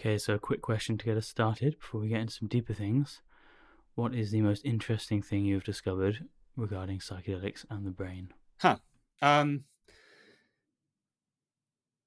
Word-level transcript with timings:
Okay, 0.01 0.17
so 0.17 0.35
a 0.35 0.39
quick 0.39 0.63
question 0.63 0.97
to 0.97 1.05
get 1.05 1.17
us 1.17 1.29
started 1.29 1.79
before 1.79 2.01
we 2.01 2.09
get 2.09 2.21
into 2.21 2.33
some 2.33 2.49
deeper 2.49 2.73
things. 2.73 3.21
What 3.97 4.15
is 4.15 4.31
the 4.31 4.41
most 4.41 4.65
interesting 4.65 5.21
thing 5.21 5.45
you've 5.45 5.65
discovered 5.65 6.25
regarding 6.57 7.01
psychedelics 7.01 7.67
and 7.69 7.85
the 7.85 7.91
brain? 7.91 8.33
Huh. 8.61 8.77
Um, 9.21 9.65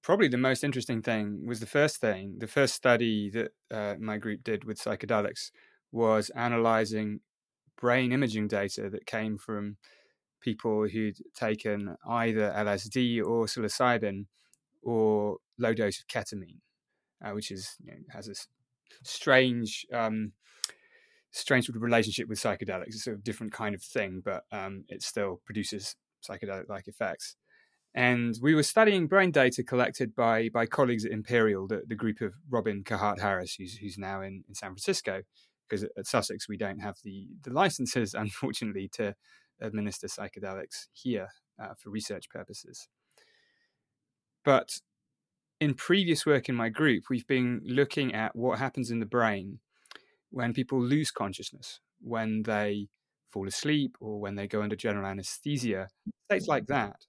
probably 0.02 0.28
the 0.28 0.38
most 0.38 0.64
interesting 0.64 1.02
thing 1.02 1.46
was 1.46 1.60
the 1.60 1.66
first 1.66 1.98
thing. 1.98 2.36
The 2.40 2.48
first 2.48 2.74
study 2.74 3.30
that 3.30 3.52
uh, 3.70 3.96
my 4.00 4.18
group 4.18 4.44
did 4.44 4.64
with 4.64 4.82
psychedelics 4.82 5.52
was 5.92 6.30
analyzing 6.32 7.20
brain 7.78 8.12
imaging 8.12 8.48
data 8.48 8.90
that 8.90 9.06
came 9.06 9.38
from 9.38 9.78
people 10.44 10.88
who'd 10.88 11.18
taken 11.36 11.96
either 12.08 12.54
LSD 12.56 13.20
or 13.20 13.46
psilocybin 13.46 14.26
or 14.82 15.38
low 15.58 15.74
dose 15.74 16.00
of 16.00 16.08
ketamine, 16.08 16.60
uh, 17.24 17.32
which 17.32 17.50
is 17.52 17.76
you 17.84 17.92
know, 17.92 17.98
has 18.12 18.28
a 18.28 18.34
strange 19.04 19.86
um, 19.94 20.34
strange 21.32 21.66
sort 21.66 21.76
of 21.76 21.82
relationship 21.82 22.28
with 22.30 22.40
psychedelics. 22.40 22.90
It's 22.90 23.08
a 23.08 23.16
different 23.16 23.54
kind 23.54 23.74
of 23.74 23.82
thing, 23.82 24.22
but 24.24 24.44
um, 24.52 24.86
it 24.88 25.02
still 25.02 25.42
produces 25.46 25.96
psychedelic 26.28 26.70
like 26.70 26.88
effects. 26.88 27.36
And 27.96 28.36
we 28.42 28.56
were 28.56 28.64
studying 28.64 29.08
brain 29.08 29.32
data 29.32 29.64
collected 29.64 30.16
by 30.16 30.50
by 30.50 30.66
colleagues 30.66 31.06
at 31.06 31.12
Imperial, 31.12 31.68
the, 31.68 31.84
the 31.88 31.96
group 31.96 32.22
of 32.22 32.34
Robin 32.50 32.84
Carhart 32.84 33.20
Harris, 33.20 33.56
who's 33.56 33.78
who's 33.78 33.98
now 33.98 34.22
in, 34.22 34.44
in 34.48 34.56
San 34.56 34.70
Francisco, 34.70 35.22
because 35.68 35.84
at, 35.84 35.92
at 35.98 36.08
Sussex 36.08 36.50
we 36.50 36.58
don't 36.58 36.80
have 36.80 36.96
the 37.04 37.28
the 37.44 37.52
licenses, 37.52 38.14
unfortunately, 38.18 38.90
to 38.94 39.16
administer 39.62 40.08
psychedelics 40.08 40.88
here 40.92 41.30
uh, 41.62 41.74
for 41.78 41.90
research 41.90 42.30
purposes. 42.30 42.88
But 44.44 44.80
in 45.60 45.74
previous 45.74 46.26
work 46.26 46.50
in 46.50 46.56
my 46.56 46.70
group, 46.70 47.06
we've 47.10 47.28
been 47.28 47.62
looking 47.64 48.14
at 48.14 48.36
what 48.36 48.60
happens 48.60 48.92
in 48.92 49.00
the 49.00 49.06
brain 49.06 49.60
when 50.30 50.54
people 50.54 50.82
lose 50.82 51.12
consciousness, 51.12 51.80
when 52.02 52.44
they 52.44 52.88
fall 53.32 53.48
asleep 53.48 53.96
or 54.00 54.20
when 54.20 54.36
they 54.36 54.48
go 54.48 54.62
under 54.62 54.76
general 54.76 55.06
anesthesia, 55.06 55.88
states 56.30 56.48
like 56.48 56.68
that. 56.68 57.06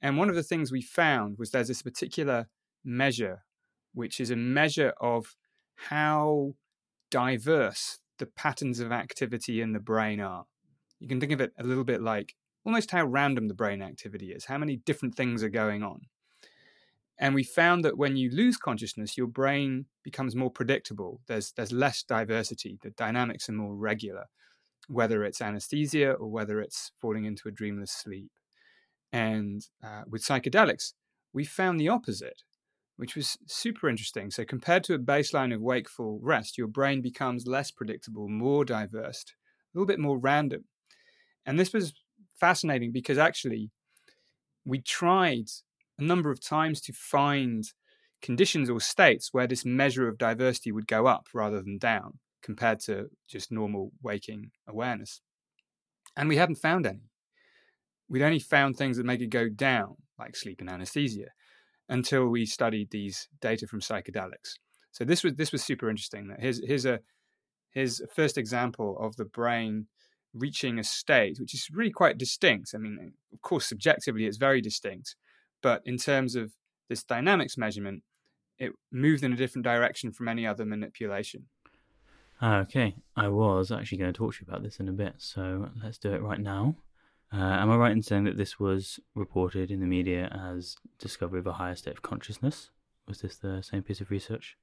And 0.00 0.18
one 0.18 0.28
of 0.28 0.34
the 0.34 0.42
things 0.42 0.70
we 0.70 0.82
found 0.82 1.38
was 1.38 1.50
there's 1.50 1.68
this 1.68 1.82
particular 1.82 2.48
measure, 2.84 3.44
which 3.94 4.20
is 4.20 4.30
a 4.30 4.36
measure 4.36 4.92
of 5.00 5.34
how 5.76 6.54
diverse 7.10 7.98
the 8.18 8.26
patterns 8.26 8.80
of 8.80 8.92
activity 8.92 9.60
in 9.60 9.72
the 9.72 9.80
brain 9.80 10.20
are 10.20 10.44
you 11.00 11.08
can 11.08 11.20
think 11.20 11.32
of 11.32 11.40
it 11.40 11.52
a 11.58 11.64
little 11.64 11.84
bit 11.84 12.02
like 12.02 12.34
almost 12.64 12.90
how 12.90 13.04
random 13.04 13.48
the 13.48 13.54
brain 13.54 13.82
activity 13.82 14.32
is, 14.32 14.46
how 14.46 14.58
many 14.58 14.76
different 14.76 15.14
things 15.14 15.42
are 15.42 15.50
going 15.50 15.82
on. 15.82 16.02
And 17.18 17.34
we 17.34 17.44
found 17.44 17.84
that 17.84 17.96
when 17.96 18.16
you 18.16 18.30
lose 18.30 18.56
consciousness, 18.56 19.16
your 19.16 19.28
brain 19.28 19.86
becomes 20.02 20.34
more 20.34 20.50
predictable. 20.50 21.20
There's, 21.28 21.52
there's 21.52 21.72
less 21.72 22.02
diversity. 22.02 22.78
The 22.82 22.90
dynamics 22.90 23.48
are 23.48 23.52
more 23.52 23.74
regular, 23.76 24.24
whether 24.88 25.22
it's 25.22 25.40
anesthesia 25.40 26.12
or 26.12 26.28
whether 26.28 26.60
it's 26.60 26.90
falling 27.00 27.24
into 27.24 27.48
a 27.48 27.52
dreamless 27.52 27.92
sleep. 27.92 28.32
And 29.12 29.62
uh, 29.82 30.02
with 30.08 30.24
psychedelics, 30.24 30.94
we 31.32 31.44
found 31.44 31.78
the 31.78 31.88
opposite, 31.88 32.42
which 32.96 33.14
was 33.14 33.38
super 33.46 33.88
interesting. 33.88 34.32
So, 34.32 34.44
compared 34.44 34.82
to 34.84 34.94
a 34.94 34.98
baseline 34.98 35.54
of 35.54 35.60
wakeful 35.60 36.18
rest, 36.20 36.58
your 36.58 36.66
brain 36.66 37.00
becomes 37.00 37.46
less 37.46 37.70
predictable, 37.70 38.28
more 38.28 38.64
diverse, 38.64 39.24
a 39.28 39.78
little 39.78 39.86
bit 39.86 40.00
more 40.00 40.18
random. 40.18 40.64
And 41.46 41.58
this 41.58 41.72
was 41.72 41.94
fascinating 42.38 42.92
because 42.92 43.18
actually 43.18 43.70
we 44.64 44.80
tried 44.80 45.46
a 45.98 46.02
number 46.02 46.30
of 46.30 46.40
times 46.40 46.80
to 46.82 46.92
find 46.92 47.64
conditions 48.22 48.70
or 48.70 48.80
states 48.80 49.28
where 49.32 49.46
this 49.46 49.64
measure 49.64 50.08
of 50.08 50.18
diversity 50.18 50.72
would 50.72 50.86
go 50.86 51.06
up 51.06 51.28
rather 51.34 51.60
than 51.62 51.78
down 51.78 52.18
compared 52.42 52.80
to 52.80 53.08
just 53.28 53.52
normal 53.52 53.92
waking 54.02 54.50
awareness. 54.66 55.20
And 56.16 56.28
we 56.28 56.36
hadn't 56.36 56.56
found 56.56 56.86
any. 56.86 57.10
We'd 58.08 58.22
only 58.22 58.38
found 58.38 58.76
things 58.76 58.96
that 58.96 59.06
make 59.06 59.20
it 59.20 59.30
go 59.30 59.48
down, 59.48 59.96
like 60.18 60.36
sleep 60.36 60.60
and 60.60 60.70
anesthesia, 60.70 61.28
until 61.88 62.28
we 62.28 62.46
studied 62.46 62.90
these 62.90 63.28
data 63.40 63.66
from 63.66 63.80
psychedelics. 63.80 64.54
So 64.92 65.04
this 65.04 65.24
was 65.24 65.34
this 65.34 65.52
was 65.52 65.64
super 65.64 65.90
interesting. 65.90 66.28
That 66.28 66.40
Here's 66.40 66.64
here's 66.64 66.86
a 66.86 67.00
here's 67.70 68.00
a 68.00 68.06
first 68.06 68.38
example 68.38 68.96
of 69.00 69.16
the 69.16 69.24
brain 69.24 69.86
reaching 70.34 70.78
a 70.78 70.84
state 70.84 71.38
which 71.38 71.54
is 71.54 71.68
really 71.72 71.90
quite 71.90 72.18
distinct. 72.18 72.72
I 72.74 72.78
mean, 72.78 73.12
of 73.32 73.40
course, 73.40 73.66
subjectively 73.66 74.26
it's 74.26 74.36
very 74.36 74.60
distinct, 74.60 75.14
but 75.62 75.82
in 75.84 75.96
terms 75.96 76.34
of 76.34 76.52
this 76.88 77.02
dynamics 77.02 77.56
measurement, 77.56 78.02
it 78.58 78.72
moved 78.92 79.22
in 79.24 79.32
a 79.32 79.36
different 79.36 79.64
direction 79.64 80.12
from 80.12 80.28
any 80.28 80.46
other 80.46 80.64
manipulation. 80.64 81.46
Ah, 82.40 82.58
okay, 82.58 82.96
I 83.16 83.28
was 83.28 83.70
actually 83.70 83.98
going 83.98 84.12
to 84.12 84.16
talk 84.16 84.34
to 84.34 84.40
you 84.40 84.46
about 84.48 84.62
this 84.62 84.80
in 84.80 84.88
a 84.88 84.92
bit, 84.92 85.14
so 85.18 85.70
let's 85.82 85.98
do 85.98 86.12
it 86.12 86.22
right 86.22 86.40
now. 86.40 86.76
Uh, 87.32 87.38
am 87.38 87.70
I 87.70 87.76
right 87.76 87.92
in 87.92 88.02
saying 88.02 88.24
that 88.24 88.36
this 88.36 88.60
was 88.60 89.00
reported 89.14 89.70
in 89.70 89.80
the 89.80 89.86
media 89.86 90.28
as 90.32 90.76
discovery 90.98 91.40
of 91.40 91.46
a 91.46 91.54
higher 91.54 91.74
state 91.74 91.94
of 91.94 92.02
consciousness? 92.02 92.70
Was 93.08 93.20
this 93.20 93.36
the 93.36 93.62
same 93.62 93.82
piece 93.82 94.00
of 94.00 94.10
research? 94.10 94.56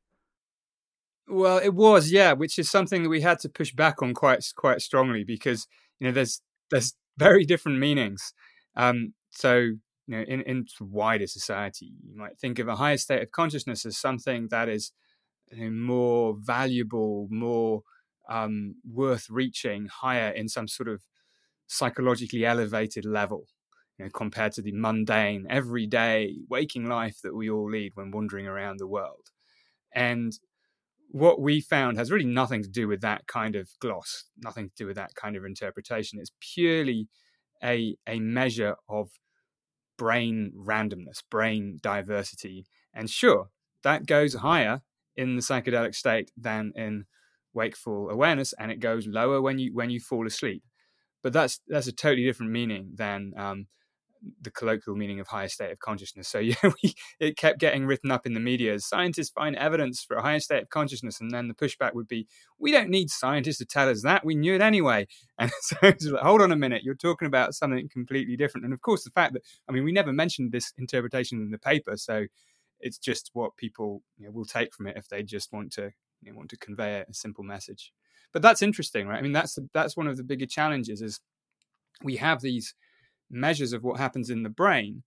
Well, 1.28 1.58
it 1.60 1.74
was, 1.74 2.12
yeah, 2.12 2.34
which 2.34 2.60
is 2.60 2.70
something 2.70 3.04
that 3.04 3.10
we 3.10 3.22
had 3.22 3.40
to 3.40 3.50
push 3.50 3.72
back 3.74 4.02
on 4.02 4.14
quite 4.14 4.44
quite 4.56 4.82
strongly 4.82 5.24
because 5.24 5.68
you 6.00 6.08
know 6.08 6.14
there's 6.14 6.42
there's 6.70 6.94
very 7.18 7.46
different 7.46 7.80
meanings. 7.80 8.34
Um, 8.76 9.14
so 9.30 9.56
you 9.58 9.78
know, 10.08 10.22
in 10.22 10.42
in 10.42 10.66
wider 10.82 11.28
society, 11.28 11.94
you 12.04 12.16
might 12.18 12.38
think 12.40 12.60
of 12.60 12.68
a 12.68 12.76
higher 12.76 12.98
state 12.98 13.22
of 13.22 13.32
consciousness 13.32 13.86
as 13.86 13.98
something 13.98 14.48
that 14.50 14.68
is 14.70 14.92
you 15.52 15.66
know, 15.66 15.72
more 15.72 16.38
valuable, 16.40 17.28
more 17.32 17.84
um, 18.30 18.76
worth 18.90 19.30
reaching, 19.30 19.88
higher 19.88 20.30
in 20.32 20.50
some 20.50 20.68
sort 20.68 20.90
of 20.90 21.04
psychologically 21.68 22.46
elevated 22.46 23.06
level. 23.06 23.48
You 23.98 24.06
know, 24.06 24.12
compared 24.14 24.54
to 24.54 24.62
the 24.64 24.74
mundane, 24.74 25.48
everyday 25.50 26.38
waking 26.50 26.88
life 26.90 27.20
that 27.24 27.36
we 27.36 27.50
all 27.50 27.70
lead 27.70 27.94
when 27.96 28.12
wandering 28.12 28.48
around 28.48 28.80
the 28.80 28.88
world. 28.88 29.30
And 29.94 30.34
what 31.12 31.42
we 31.42 31.60
found 31.60 31.98
has 31.98 32.10
really 32.10 32.26
nothing 32.26 32.64
to 32.64 32.70
do 32.70 32.88
with 32.88 33.02
that 33.02 33.28
kind 33.28 33.56
of 33.56 33.70
gloss, 33.80 34.26
nothing 34.38 34.70
to 34.70 34.76
do 34.76 34.88
with 34.88 34.96
that 34.96 35.14
kind 35.16 35.36
of 35.36 35.44
interpretation. 35.44 36.20
It's 36.20 36.32
purely 36.40 37.10
a, 37.64 37.96
a 38.08 38.20
measure 38.20 38.76
of 38.88 39.10
brain 39.98 40.54
randomness, 40.58 41.22
brain 41.30 41.80
diversity. 41.82 42.66
And 42.94 43.10
sure, 43.10 43.50
that 43.84 44.06
goes 44.06 44.36
higher 44.36 44.82
in 45.16 45.36
the 45.36 45.42
psychedelic 45.42 45.96
state 45.96 46.32
than 46.38 46.72
in 46.76 47.06
wakeful 47.54 48.10
awareness, 48.10 48.54
and 48.58 48.72
it 48.72 48.80
goes 48.80 49.06
lower 49.06 49.42
when 49.42 49.60
you 49.60 49.74
when 49.74 49.90
you 49.90 50.00
fall 50.00 50.26
asleep. 50.26 50.64
But 51.22 51.34
that's 51.34 51.60
that's 51.68 51.88
a 51.88 51.92
totally 51.92 52.24
different 52.24 52.54
meaning 52.54 52.94
than 52.96 53.34
um, 53.38 53.68
the 54.42 54.52
colloquial 54.52 54.96
meaning 54.96 55.20
of 55.20 55.28
higher 55.28 55.48
state 55.48 55.72
of 55.72 55.80
consciousness. 55.80 56.28
So 56.28 56.40
yeah, 56.40 56.56
we, 56.64 56.94
it 57.20 57.38
kept 57.38 57.60
getting 57.60 57.86
written 57.86 58.12
up 58.12 58.26
in 58.26 58.34
the 58.34 58.40
media 58.40 58.74
as 58.74 58.86
scientists 58.86 59.30
find 59.30 59.56
evidence 59.56 60.04
for 60.04 60.18
a 60.18 60.22
higher 60.22 60.40
state 60.40 60.64
of 60.64 60.70
consciousness, 60.70 61.20
and 61.20 61.32
then 61.32 61.48
the 61.48 61.54
pushback 61.54 61.94
would 61.94 62.08
be, 62.08 62.28
"We 62.60 62.72
don't 62.72 62.90
need 62.90 63.10
scientists 63.10 63.58
to 63.60 63.66
tell 63.66 63.90
us 63.90 64.04
that; 64.04 64.26
we 64.26 64.36
knew 64.36 64.56
it 64.56 64.62
anyway." 64.62 65.08
And 65.40 65.52
so 65.62 65.76
like, 65.82 66.22
hold 66.22 66.42
on 66.44 66.52
a 66.52 66.56
minute, 66.56 66.84
you're 66.84 66.94
talking 66.94 67.26
about 67.26 67.56
something 67.56 67.90
completely 67.90 68.38
different. 68.38 68.64
And 68.64 68.76
of 68.76 68.82
course, 68.82 69.04
the 69.04 69.10
fact 69.10 69.34
that 69.34 69.42
I 69.68 69.72
mean, 69.72 69.84
we 69.84 69.92
never 69.92 70.14
mentioned 70.14 70.52
this 70.52 70.72
interpretation 70.78 71.42
in 71.42 71.50
the 71.50 71.58
paper, 71.58 71.98
so 71.98 72.28
it's 72.80 73.00
just 73.00 73.32
what 73.34 73.58
people 73.58 74.04
you 74.20 74.26
know, 74.26 74.32
will 74.32 74.46
take 74.46 74.74
from 74.74 74.88
it 74.88 74.98
if 74.98 75.08
they 75.08 75.24
just 75.24 75.52
want 75.52 75.72
to 75.74 75.92
you 76.22 76.32
know, 76.32 76.38
want 76.38 76.50
to 76.50 76.58
convey 76.58 77.04
a 77.08 77.14
simple 77.14 77.44
message. 77.44 77.92
But 78.34 78.42
that's 78.42 78.62
interesting, 78.62 79.08
right? 79.08 79.18
I 79.18 79.22
mean, 79.22 79.32
that's 79.32 79.58
that's 79.74 79.98
one 79.98 80.08
of 80.08 80.18
the 80.18 80.24
bigger 80.24 80.46
challenges 80.46 81.02
is 81.02 81.20
we 82.04 82.18
have 82.18 82.42
these 82.42 82.74
measures 83.32 83.74
of 83.74 83.84
what 83.84 84.00
happens 84.00 84.30
in 84.30 84.44
the 84.44 84.50
brain, 84.50 85.04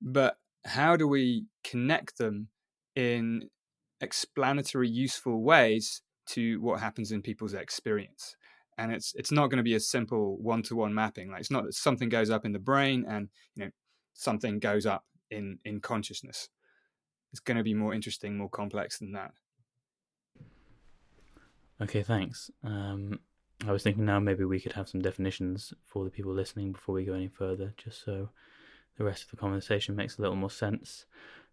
but 0.00 0.38
how 0.64 0.96
do 0.96 1.06
we 1.06 1.46
connect 1.64 2.18
them 2.18 2.48
in 2.94 3.50
explanatory, 4.00 4.88
useful 4.88 5.42
ways 5.42 6.02
to 6.26 6.60
what 6.60 6.80
happens 6.80 7.12
in 7.12 7.22
people's 7.22 7.54
experience? 7.54 8.36
And 8.78 8.92
it's 8.92 9.14
it's 9.14 9.32
not 9.32 9.48
going 9.48 9.58
to 9.58 9.62
be 9.62 9.74
a 9.74 9.80
simple 9.80 10.36
one 10.38 10.62
to 10.64 10.76
one 10.76 10.94
mapping. 10.94 11.30
Like 11.30 11.40
it's 11.40 11.50
not 11.50 11.64
that 11.64 11.74
something 11.74 12.08
goes 12.08 12.30
up 12.30 12.44
in 12.44 12.52
the 12.52 12.58
brain 12.58 13.06
and 13.08 13.30
you 13.54 13.64
know 13.64 13.70
something 14.12 14.58
goes 14.58 14.84
up 14.86 15.04
in 15.30 15.58
in 15.64 15.80
consciousness. 15.80 16.48
It's 17.32 17.40
going 17.40 17.56
to 17.56 17.62
be 17.62 17.74
more 17.74 17.94
interesting, 17.94 18.36
more 18.36 18.48
complex 18.48 18.98
than 18.98 19.12
that. 19.12 19.32
Okay, 21.80 22.02
thanks. 22.02 22.50
Um, 22.64 23.20
I 23.64 23.72
was 23.72 23.82
thinking 23.82 24.04
now 24.04 24.20
maybe 24.20 24.44
we 24.44 24.60
could 24.60 24.72
have 24.72 24.88
some 24.88 25.00
definitions 25.00 25.72
for 25.84 26.04
the 26.04 26.10
people 26.10 26.32
listening 26.32 26.72
before 26.72 26.94
we 26.94 27.04
go 27.04 27.14
any 27.14 27.28
further, 27.28 27.72
just 27.76 28.04
so 28.04 28.28
the 28.98 29.04
rest 29.04 29.24
of 29.24 29.30
the 29.30 29.36
conversation 29.36 29.96
makes 29.96 30.18
a 30.18 30.22
little 30.22 30.36
more 30.36 30.50
sense. 30.50 31.06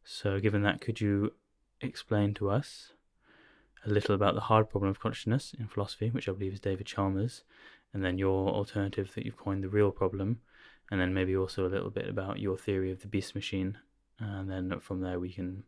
So, 0.04 0.40
given 0.40 0.64
that, 0.64 0.82
could 0.82 1.00
you 1.00 1.34
explain 1.82 2.34
to 2.36 2.50
us 2.50 2.92
a 3.86 3.90
little 3.90 4.16
about 4.16 4.36
the 4.36 4.42
hard 4.42 4.70
problem 4.70 4.92
of 4.92 5.00
consciousness 5.00 5.54
in 5.58 5.68
philosophy, 5.68 6.10
which 6.10 6.28
I 6.28 6.34
believe 6.34 6.54
is 6.54 6.60
David 6.60 6.88
Chalmers, 6.88 7.44
and 7.94 8.04
then 8.04 8.18
your 8.18 8.50
alternative 8.50 9.14
that 9.16 9.26
you've 9.26 9.38
coined 9.38 9.64
the 9.64 9.70
real 9.70 9.92
problem, 9.92 10.42
and 10.92 11.00
then 11.00 11.14
maybe 11.14 11.36
also 11.36 11.66
a 11.66 11.70
little 11.70 11.90
bit 11.90 12.10
about 12.10 12.40
your 12.40 12.58
theory 12.58 12.92
of 12.92 13.02
the 13.02 13.08
beast 13.08 13.34
machine, 13.34 13.78
and 14.20 14.50
then 14.50 14.80
from 14.80 15.02
there 15.02 15.20
we 15.20 15.32
can 15.32 15.64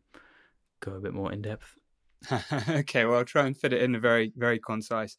go 0.80 0.92
a 0.92 1.00
bit 1.00 1.14
more 1.14 1.32
in 1.32 1.42
depth. 1.42 1.76
okay, 2.70 3.04
well, 3.04 3.18
I'll 3.18 3.24
try 3.24 3.46
and 3.46 3.56
fit 3.56 3.72
it 3.72 3.82
in 3.82 3.94
a 3.94 4.00
very, 4.00 4.32
very 4.36 4.58
concise 4.58 5.16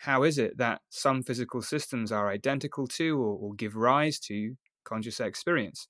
how 0.00 0.22
is 0.22 0.38
it 0.38 0.56
that 0.56 0.80
some 0.88 1.22
physical 1.22 1.60
systems 1.60 2.10
are 2.10 2.30
identical 2.30 2.86
to 2.86 3.18
or, 3.18 3.36
or 3.36 3.54
give 3.54 3.76
rise 3.76 4.18
to 4.18 4.56
conscious 4.82 5.20
experience? 5.20 5.88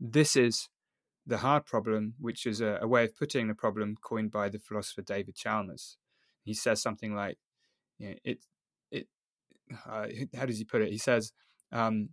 This 0.00 0.34
is 0.34 0.68
the 1.24 1.38
hard 1.38 1.64
problem, 1.64 2.14
which 2.18 2.46
is 2.46 2.60
a, 2.60 2.80
a, 2.82 2.88
way 2.88 3.04
of 3.04 3.16
putting 3.16 3.46
the 3.46 3.54
problem 3.54 3.94
coined 4.02 4.32
by 4.32 4.48
the 4.48 4.58
philosopher 4.58 5.02
David 5.02 5.36
Chalmers. 5.36 5.98
He 6.42 6.52
says 6.52 6.82
something 6.82 7.14
like, 7.14 7.38
you 7.98 8.08
know, 8.08 8.14
"It, 8.24 8.38
it." 8.90 9.06
Uh, 9.88 10.06
how 10.36 10.46
does 10.46 10.58
he 10.58 10.64
put 10.64 10.82
it? 10.82 10.90
He 10.90 10.98
says, 10.98 11.32
um, 11.70 12.08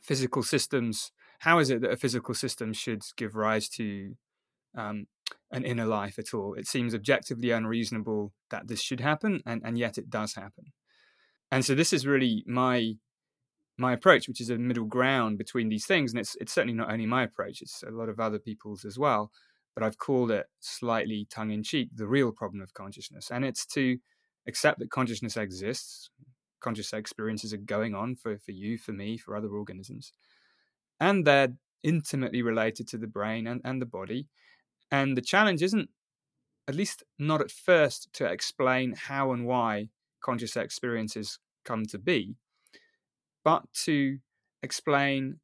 "Physical 0.00 0.44
systems. 0.44 1.10
How 1.40 1.58
is 1.58 1.68
it 1.68 1.80
that 1.80 1.90
a 1.90 1.96
physical 1.96 2.34
system 2.34 2.72
should 2.72 3.02
give 3.16 3.34
rise 3.34 3.68
to 3.70 4.14
um, 4.76 5.06
an 5.50 5.64
inner 5.64 5.86
life 5.86 6.18
at 6.18 6.34
all. 6.34 6.54
It 6.54 6.66
seems 6.66 6.94
objectively 6.94 7.50
unreasonable 7.50 8.32
that 8.50 8.68
this 8.68 8.82
should 8.82 9.00
happen, 9.00 9.42
and, 9.46 9.62
and 9.64 9.78
yet 9.78 9.98
it 9.98 10.10
does 10.10 10.34
happen. 10.34 10.72
And 11.50 11.64
so 11.64 11.74
this 11.74 11.92
is 11.92 12.06
really 12.06 12.44
my 12.46 12.94
my 13.80 13.92
approach, 13.92 14.26
which 14.26 14.40
is 14.40 14.50
a 14.50 14.58
middle 14.58 14.86
ground 14.86 15.38
between 15.38 15.68
these 15.68 15.86
things. 15.86 16.12
And 16.12 16.20
it's 16.20 16.36
it's 16.40 16.52
certainly 16.52 16.74
not 16.74 16.92
only 16.92 17.06
my 17.06 17.22
approach; 17.22 17.62
it's 17.62 17.82
a 17.82 17.90
lot 17.90 18.08
of 18.08 18.20
other 18.20 18.38
people's 18.38 18.84
as 18.84 18.98
well. 18.98 19.30
But 19.74 19.84
I've 19.84 19.98
called 19.98 20.30
it 20.30 20.46
slightly 20.60 21.26
tongue 21.30 21.52
in 21.52 21.62
cheek 21.62 21.90
the 21.94 22.08
real 22.08 22.32
problem 22.32 22.60
of 22.62 22.74
consciousness, 22.74 23.30
and 23.30 23.44
it's 23.44 23.64
to 23.66 23.98
accept 24.46 24.80
that 24.80 24.90
consciousness 24.90 25.36
exists. 25.36 26.10
Conscious 26.60 26.92
experiences 26.92 27.54
are 27.54 27.58
going 27.58 27.94
on 27.94 28.16
for, 28.16 28.36
for 28.36 28.50
you, 28.50 28.78
for 28.78 28.92
me, 28.92 29.16
for 29.16 29.36
other 29.36 29.50
organisms. 29.50 30.12
And 30.98 31.24
they're 31.24 31.54
intimately 31.84 32.42
related 32.42 32.88
to 32.88 32.98
the 32.98 33.06
brain 33.06 33.46
and, 33.46 33.60
and 33.64 33.80
the 33.80 33.86
body 33.86 34.26
and 34.90 35.16
the 35.16 35.22
challenge 35.22 35.62
isn't, 35.62 35.90
at 36.66 36.74
least 36.74 37.02
not 37.18 37.40
at 37.40 37.50
first, 37.50 38.12
to 38.14 38.26
explain 38.26 38.94
how 38.96 39.32
and 39.32 39.46
why 39.46 39.88
conscious 40.20 40.56
experiences 40.56 41.38
come 41.64 41.86
to 41.86 41.98
be, 41.98 42.36
but 43.44 43.62
to 43.72 44.18
explain 44.62 45.40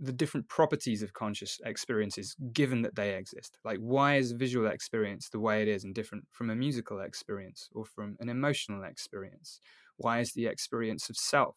the 0.00 0.12
different 0.12 0.48
properties 0.48 1.02
of 1.02 1.12
conscious 1.12 1.60
experiences 1.64 2.34
given 2.52 2.82
that 2.82 2.96
they 2.96 3.14
exist. 3.14 3.58
Like, 3.64 3.78
why 3.78 4.16
is 4.16 4.32
visual 4.32 4.66
experience 4.66 5.28
the 5.28 5.38
way 5.38 5.62
it 5.62 5.68
is 5.68 5.84
and 5.84 5.94
different 5.94 6.24
from 6.32 6.50
a 6.50 6.56
musical 6.56 7.00
experience 7.00 7.68
or 7.72 7.84
from 7.84 8.16
an 8.20 8.28
emotional 8.28 8.82
experience? 8.82 9.60
Why 9.96 10.18
is 10.20 10.32
the 10.32 10.46
experience 10.46 11.08
of 11.08 11.16
self, 11.16 11.56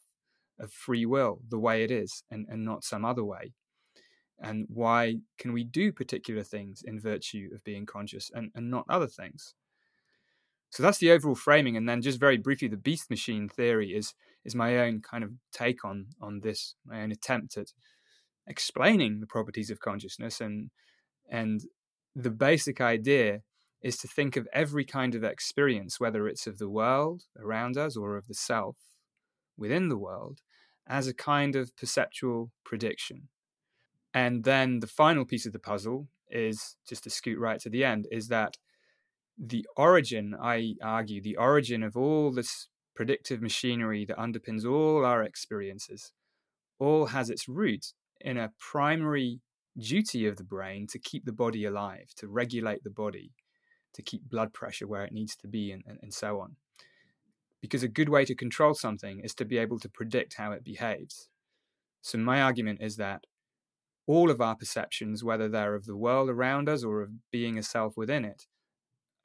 of 0.59 0.71
free 0.71 1.05
will, 1.05 1.39
the 1.49 1.59
way 1.59 1.83
it 1.83 1.89
is 1.89 2.23
and, 2.29 2.45
and 2.47 2.63
not 2.63 2.83
some 2.83 3.03
other 3.03 3.23
way? 3.23 3.53
And 4.39 4.65
why 4.69 5.17
can 5.37 5.51
we 5.53 5.63
do 5.63 5.91
particular 5.91 6.43
things 6.43 6.83
in 6.85 6.99
virtue 6.99 7.49
of 7.53 7.63
being 7.63 7.85
conscious 7.85 8.29
and, 8.33 8.51
and 8.55 8.69
not 8.69 8.85
other 8.89 9.07
things? 9.07 9.55
So 10.69 10.83
that's 10.83 10.99
the 10.99 11.11
overall 11.11 11.35
framing 11.35 11.77
and 11.77 11.87
then 11.87 12.01
just 12.01 12.19
very 12.19 12.37
briefly 12.37 12.67
the 12.67 12.77
beast 12.77 13.09
machine 13.09 13.49
theory 13.49 13.95
is 13.95 14.13
is 14.43 14.53
my 14.53 14.77
own 14.79 15.01
kind 15.01 15.23
of 15.23 15.31
take 15.51 15.83
on 15.85 16.07
on 16.21 16.41
this 16.41 16.75
my 16.85 17.01
own 17.01 17.11
attempt 17.11 17.57
at 17.57 17.71
explaining 18.47 19.19
the 19.19 19.27
properties 19.27 19.69
of 19.69 19.79
consciousness 19.79 20.41
and 20.41 20.69
and 21.29 21.61
the 22.15 22.29
basic 22.29 22.81
idea 22.81 23.41
is 23.81 23.97
to 23.97 24.07
think 24.07 24.35
of 24.35 24.47
every 24.53 24.83
kind 24.83 25.15
of 25.15 25.23
experience 25.23 25.99
whether 25.99 26.27
it's 26.27 26.47
of 26.47 26.57
the 26.57 26.69
world 26.69 27.23
around 27.39 27.77
us 27.77 27.95
or 27.95 28.17
of 28.17 28.27
the 28.27 28.33
self 28.33 28.75
within 29.57 29.89
the 29.89 29.97
world 29.97 30.41
as 30.87 31.07
a 31.07 31.13
kind 31.13 31.55
of 31.55 31.75
perceptual 31.77 32.51
prediction 32.65 33.29
and 34.17 34.43
then 34.45 34.79
the 34.79 34.87
final 34.87 35.25
piece 35.25 35.45
of 35.45 35.53
the 35.53 35.59
puzzle 35.59 36.07
is 36.27 36.75
just 36.89 37.03
to 37.03 37.09
scoot 37.11 37.37
right 37.37 37.59
to 37.59 37.69
the 37.69 37.83
end 37.83 38.07
is 38.11 38.29
that 38.29 38.57
the 39.37 39.63
origin, 39.75 40.35
I 40.41 40.73
argue, 40.81 41.21
the 41.21 41.37
origin 41.37 41.83
of 41.83 41.95
all 41.95 42.31
this 42.31 42.67
predictive 42.95 43.43
machinery 43.43 44.05
that 44.05 44.17
underpins 44.17 44.65
all 44.65 45.05
our 45.05 45.21
experiences, 45.21 46.13
all 46.79 47.05
has 47.05 47.29
its 47.29 47.47
root 47.47 47.93
in 48.19 48.37
a 48.37 48.51
primary 48.57 49.39
duty 49.77 50.25
of 50.25 50.37
the 50.37 50.43
brain 50.43 50.87
to 50.87 50.97
keep 50.97 51.25
the 51.25 51.31
body 51.31 51.63
alive, 51.65 52.07
to 52.15 52.27
regulate 52.27 52.83
the 52.83 52.89
body, 52.89 53.33
to 53.93 54.01
keep 54.01 54.27
blood 54.27 54.51
pressure 54.51 54.87
where 54.87 55.05
it 55.05 55.13
needs 55.13 55.35
to 55.35 55.47
be, 55.47 55.71
and, 55.71 55.83
and, 55.85 55.99
and 56.01 56.11
so 56.11 56.39
on. 56.39 56.55
Because 57.61 57.83
a 57.83 57.87
good 57.87 58.09
way 58.09 58.25
to 58.25 58.33
control 58.33 58.73
something 58.73 59.19
is 59.19 59.35
to 59.35 59.45
be 59.45 59.59
able 59.59 59.77
to 59.77 59.89
predict 59.89 60.37
how 60.37 60.53
it 60.53 60.63
behaves. 60.63 61.29
So, 62.01 62.17
my 62.17 62.41
argument 62.41 62.79
is 62.81 62.95
that 62.95 63.25
all 64.07 64.31
of 64.31 64.41
our 64.41 64.55
perceptions, 64.55 65.23
whether 65.23 65.49
they're 65.49 65.75
of 65.75 65.85
the 65.85 65.97
world 65.97 66.29
around 66.29 66.69
us 66.69 66.83
or 66.83 67.01
of 67.01 67.09
being 67.31 67.57
a 67.57 67.63
self 67.63 67.97
within 67.97 68.25
it, 68.25 68.47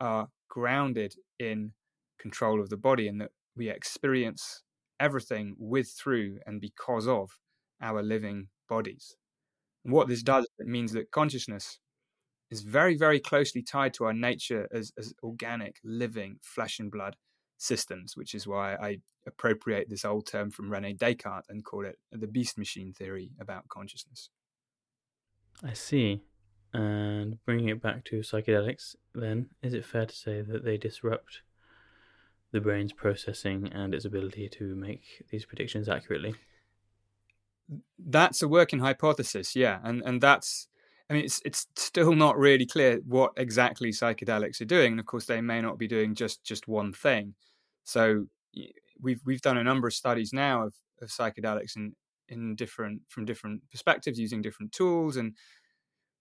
are 0.00 0.28
grounded 0.49 1.14
in 1.38 1.73
control 2.18 2.61
of 2.61 2.68
the 2.68 2.76
body 2.76 3.07
and 3.09 3.21
that 3.21 3.30
we 3.57 3.71
experience 3.71 4.62
everything 4.99 5.54
with, 5.59 5.88
through, 5.88 6.38
and 6.47 6.61
because 6.61 7.07
of 7.07 7.38
our 7.80 8.02
living 8.02 8.49
bodies. 8.68 9.16
And 9.85 9.92
what 9.92 10.09
this 10.09 10.23
does, 10.23 10.47
it 10.59 10.66
means 10.66 10.92
that 10.92 11.11
consciousness 11.11 11.78
is 12.50 12.62
very, 12.62 12.97
very 12.97 13.18
closely 13.18 13.62
tied 13.62 13.95
to 13.95 14.04
our 14.04 14.12
nature 14.12 14.68
as, 14.73 14.92
as 14.99 15.14
organic, 15.23 15.76
living, 15.85 16.37
flesh 16.42 16.78
and 16.78 16.90
blood 16.90 17.16
systems, 17.57 18.16
which 18.16 18.35
is 18.35 18.47
why 18.47 18.75
I 18.75 18.99
appropriate 19.26 19.88
this 19.88 20.04
old 20.04 20.26
term 20.26 20.50
from 20.50 20.71
Rene 20.71 20.95
Descartes 20.95 21.49
and 21.49 21.64
call 21.64 21.87
it 21.87 21.99
the 22.11 22.26
beast 22.26 22.59
machine 22.59 22.92
theory 22.92 23.30
about 23.40 23.68
consciousness. 23.68 24.28
I 25.64 25.73
see. 25.75 26.23
And 26.75 27.45
bringing 27.45 27.69
it 27.69 27.83
back 27.83 28.04
to 28.04 28.21
psychedelics, 28.21 28.97
then, 29.14 29.50
is 29.62 29.75
it 29.75 29.85
fair 29.85 30.07
to 30.07 30.14
say 30.14 30.40
that 30.40 30.64
they 30.64 30.78
disrupt 30.78 31.42
the 32.50 32.61
brain's 32.61 32.92
processing 32.92 33.69
and 33.73 33.95
its 33.95 34.07
ability 34.07 34.49
to 34.49 34.75
make 34.75 35.02
these 35.31 35.45
predictions 35.45 35.88
accurately? 35.88 36.35
That's 37.99 38.42
a 38.42 38.49
working 38.49 38.81
hypothesis, 38.81 39.54
yeah, 39.54 39.81
and 39.85 40.02
and 40.02 40.21
that's. 40.21 40.69
I 41.11 41.14
mean, 41.14 41.25
it's 41.25 41.42
it's 41.45 41.66
still 41.76 42.14
not 42.14 42.38
really 42.38 42.66
clear 42.66 43.00
what 43.07 43.33
exactly 43.37 43.90
psychedelics 43.90 44.61
are 44.62 44.66
doing, 44.66 44.92
and 44.92 45.00
of 45.00 45.07
course, 45.07 45.26
they 45.26 45.42
may 45.42 45.61
not 45.61 45.78
be 45.78 45.87
doing 45.87 46.14
just 46.14 46.42
just 46.42 46.69
one 46.69 46.92
thing. 46.92 47.35
So 47.85 48.26
we've 49.00 49.21
we've 49.25 49.42
done 49.42 49.59
a 49.59 49.64
number 49.64 49.88
of 49.88 49.95
studies 49.95 50.33
now 50.33 50.66
of, 50.66 50.75
of 51.02 51.09
psychedelics 51.09 51.76
and 51.76 51.95
in 52.33 52.55
different 52.57 53.03
from 53.09 53.25
different 53.25 53.62
perspectives 53.71 54.19
using 54.19 54.43
different 54.43 54.73
tools 54.73 55.17
and 55.17 55.37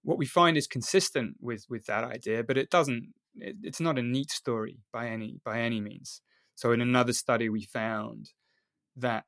what 0.03 0.17
we 0.17 0.25
find 0.25 0.57
is 0.57 0.67
consistent 0.67 1.35
with 1.39 1.65
with 1.69 1.85
that 1.85 2.03
idea 2.03 2.43
but 2.43 2.57
it 2.57 2.69
doesn't 2.69 3.13
it, 3.35 3.55
it's 3.63 3.79
not 3.79 3.97
a 3.97 4.03
neat 4.03 4.31
story 4.31 4.79
by 4.91 5.07
any 5.07 5.39
by 5.45 5.59
any 5.59 5.79
means 5.79 6.21
so 6.55 6.71
in 6.71 6.81
another 6.81 7.13
study 7.13 7.49
we 7.49 7.63
found 7.63 8.31
that 8.95 9.23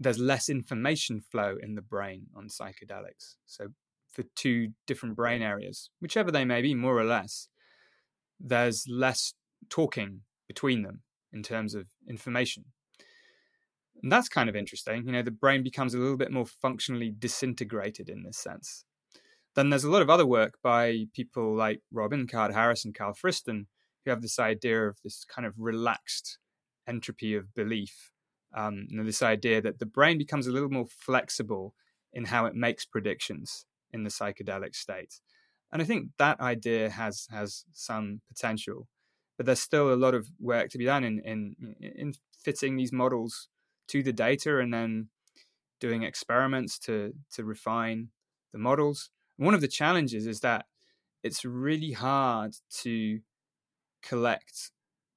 there's 0.00 0.18
less 0.18 0.48
information 0.48 1.20
flow 1.20 1.56
in 1.60 1.74
the 1.74 1.82
brain 1.82 2.26
on 2.36 2.48
psychedelics. 2.48 3.34
So 3.46 3.68
for 4.10 4.24
two 4.36 4.68
different 4.86 5.16
brain 5.16 5.42
areas, 5.42 5.90
whichever 6.00 6.30
they 6.30 6.44
may 6.44 6.62
be, 6.62 6.74
more 6.74 6.96
or 6.96 7.04
less, 7.04 7.48
there's 8.38 8.84
less 8.88 9.34
talking 9.68 10.20
between 10.46 10.82
them 10.82 11.02
in 11.32 11.42
terms 11.42 11.74
of 11.74 11.86
information. 12.08 12.66
And 14.02 14.12
that's 14.12 14.28
kind 14.28 14.48
of 14.48 14.56
interesting. 14.56 15.06
You 15.06 15.12
know, 15.12 15.22
the 15.22 15.30
brain 15.30 15.62
becomes 15.62 15.94
a 15.94 15.98
little 15.98 16.16
bit 16.16 16.30
more 16.30 16.46
functionally 16.46 17.12
disintegrated 17.16 18.08
in 18.08 18.22
this 18.22 18.38
sense. 18.38 18.84
Then 19.54 19.70
there's 19.70 19.84
a 19.84 19.90
lot 19.90 20.02
of 20.02 20.10
other 20.10 20.26
work 20.26 20.58
by 20.62 21.06
people 21.14 21.56
like 21.56 21.80
Robin 21.92 22.26
Carhart 22.26 22.54
Harris 22.54 22.84
and 22.84 22.94
Carl 22.94 23.14
Friston 23.14 23.66
who 24.04 24.10
have 24.10 24.22
this 24.22 24.38
idea 24.38 24.86
of 24.86 24.98
this 25.02 25.24
kind 25.24 25.46
of 25.46 25.54
relaxed 25.58 26.38
entropy 26.86 27.34
of 27.34 27.54
belief. 27.54 28.12
Um, 28.56 28.86
you 28.88 28.96
know, 28.96 29.04
this 29.04 29.22
idea 29.22 29.60
that 29.60 29.78
the 29.78 29.86
brain 29.86 30.16
becomes 30.16 30.46
a 30.46 30.52
little 30.52 30.70
more 30.70 30.86
flexible 30.86 31.74
in 32.12 32.26
how 32.26 32.46
it 32.46 32.54
makes 32.54 32.86
predictions 32.86 33.66
in 33.92 34.04
the 34.04 34.10
psychedelic 34.10 34.74
state. 34.74 35.20
And 35.72 35.82
I 35.82 35.84
think 35.84 36.10
that 36.18 36.40
idea 36.40 36.88
has 36.88 37.26
has 37.30 37.64
some 37.72 38.22
potential, 38.28 38.88
but 39.36 39.44
there's 39.44 39.60
still 39.60 39.92
a 39.92 39.96
lot 39.96 40.14
of 40.14 40.28
work 40.40 40.70
to 40.70 40.78
be 40.78 40.86
done 40.86 41.04
in 41.04 41.20
in 41.24 41.76
in 41.80 42.14
fitting 42.42 42.76
these 42.76 42.92
models 42.92 43.48
to 43.88 44.02
the 44.02 44.12
data 44.12 44.58
and 44.58 44.72
then 44.72 45.08
doing 45.80 46.02
experiments 46.02 46.78
to 46.78 47.12
to 47.32 47.44
refine 47.44 48.08
the 48.52 48.58
models. 48.58 49.10
one 49.36 49.54
of 49.54 49.60
the 49.60 49.68
challenges 49.68 50.26
is 50.26 50.40
that 50.40 50.66
it's 51.22 51.44
really 51.44 51.92
hard 51.92 52.56
to 52.82 53.20
collect 54.02 54.70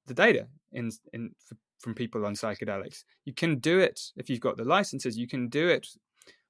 the 0.06 0.14
data 0.14 0.48
in 0.72 0.90
in 1.12 1.34
from 1.78 1.94
people 1.94 2.24
on 2.24 2.34
psychedelics. 2.34 3.04
You 3.24 3.34
can 3.34 3.58
do 3.58 3.80
it 3.80 4.12
if 4.16 4.30
you've 4.30 4.40
got 4.40 4.56
the 4.56 4.64
licenses. 4.64 5.18
You 5.18 5.26
can 5.26 5.48
do 5.48 5.68
it 5.68 5.88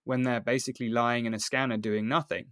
when 0.05 0.23
they're 0.23 0.41
basically 0.41 0.91
lying 0.91 1.25
in 1.27 1.35
a 1.35 1.39
scanner 1.39 1.79
doing 1.79 2.07
nothing. 2.07 2.47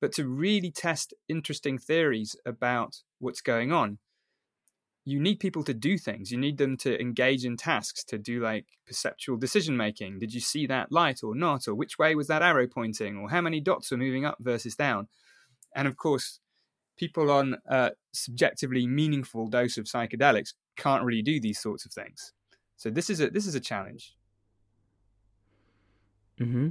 But 0.00 0.12
to 0.14 0.26
really 0.26 0.72
test 0.72 1.14
interesting 1.28 1.78
theories 1.78 2.34
about 2.44 3.02
what's 3.20 3.40
going 3.40 3.70
on, 3.70 3.98
you 5.04 5.20
need 5.20 5.40
people 5.40 5.64
to 5.64 5.74
do 5.74 5.98
things. 5.98 6.30
You 6.30 6.38
need 6.38 6.58
them 6.58 6.76
to 6.78 7.00
engage 7.00 7.44
in 7.44 7.56
tasks, 7.56 8.04
to 8.04 8.18
do 8.18 8.40
like 8.40 8.66
perceptual 8.86 9.36
decision 9.36 9.76
making. 9.76 10.20
Did 10.20 10.32
you 10.32 10.40
see 10.40 10.66
that 10.66 10.92
light 10.92 11.20
or 11.22 11.34
not? 11.34 11.66
Or 11.66 11.74
which 11.74 11.98
way 11.98 12.14
was 12.14 12.28
that 12.28 12.42
arrow 12.42 12.68
pointing? 12.68 13.18
Or 13.18 13.30
how 13.30 13.40
many 13.40 13.60
dots 13.60 13.90
were 13.90 13.96
moving 13.96 14.24
up 14.24 14.36
versus 14.40 14.76
down? 14.76 15.08
And 15.74 15.88
of 15.88 15.96
course, 15.96 16.38
people 16.96 17.30
on 17.30 17.56
a 17.66 17.92
subjectively 18.12 18.86
meaningful 18.86 19.48
dose 19.48 19.76
of 19.76 19.86
psychedelics 19.86 20.54
can't 20.76 21.04
really 21.04 21.22
do 21.22 21.40
these 21.40 21.60
sorts 21.60 21.84
of 21.84 21.92
things. 21.92 22.32
So 22.76 22.90
this 22.90 23.10
is 23.10 23.20
a 23.20 23.30
this 23.30 23.46
is 23.46 23.54
a 23.54 23.60
challenge. 23.60 24.16
Mm-hmm. 26.40 26.68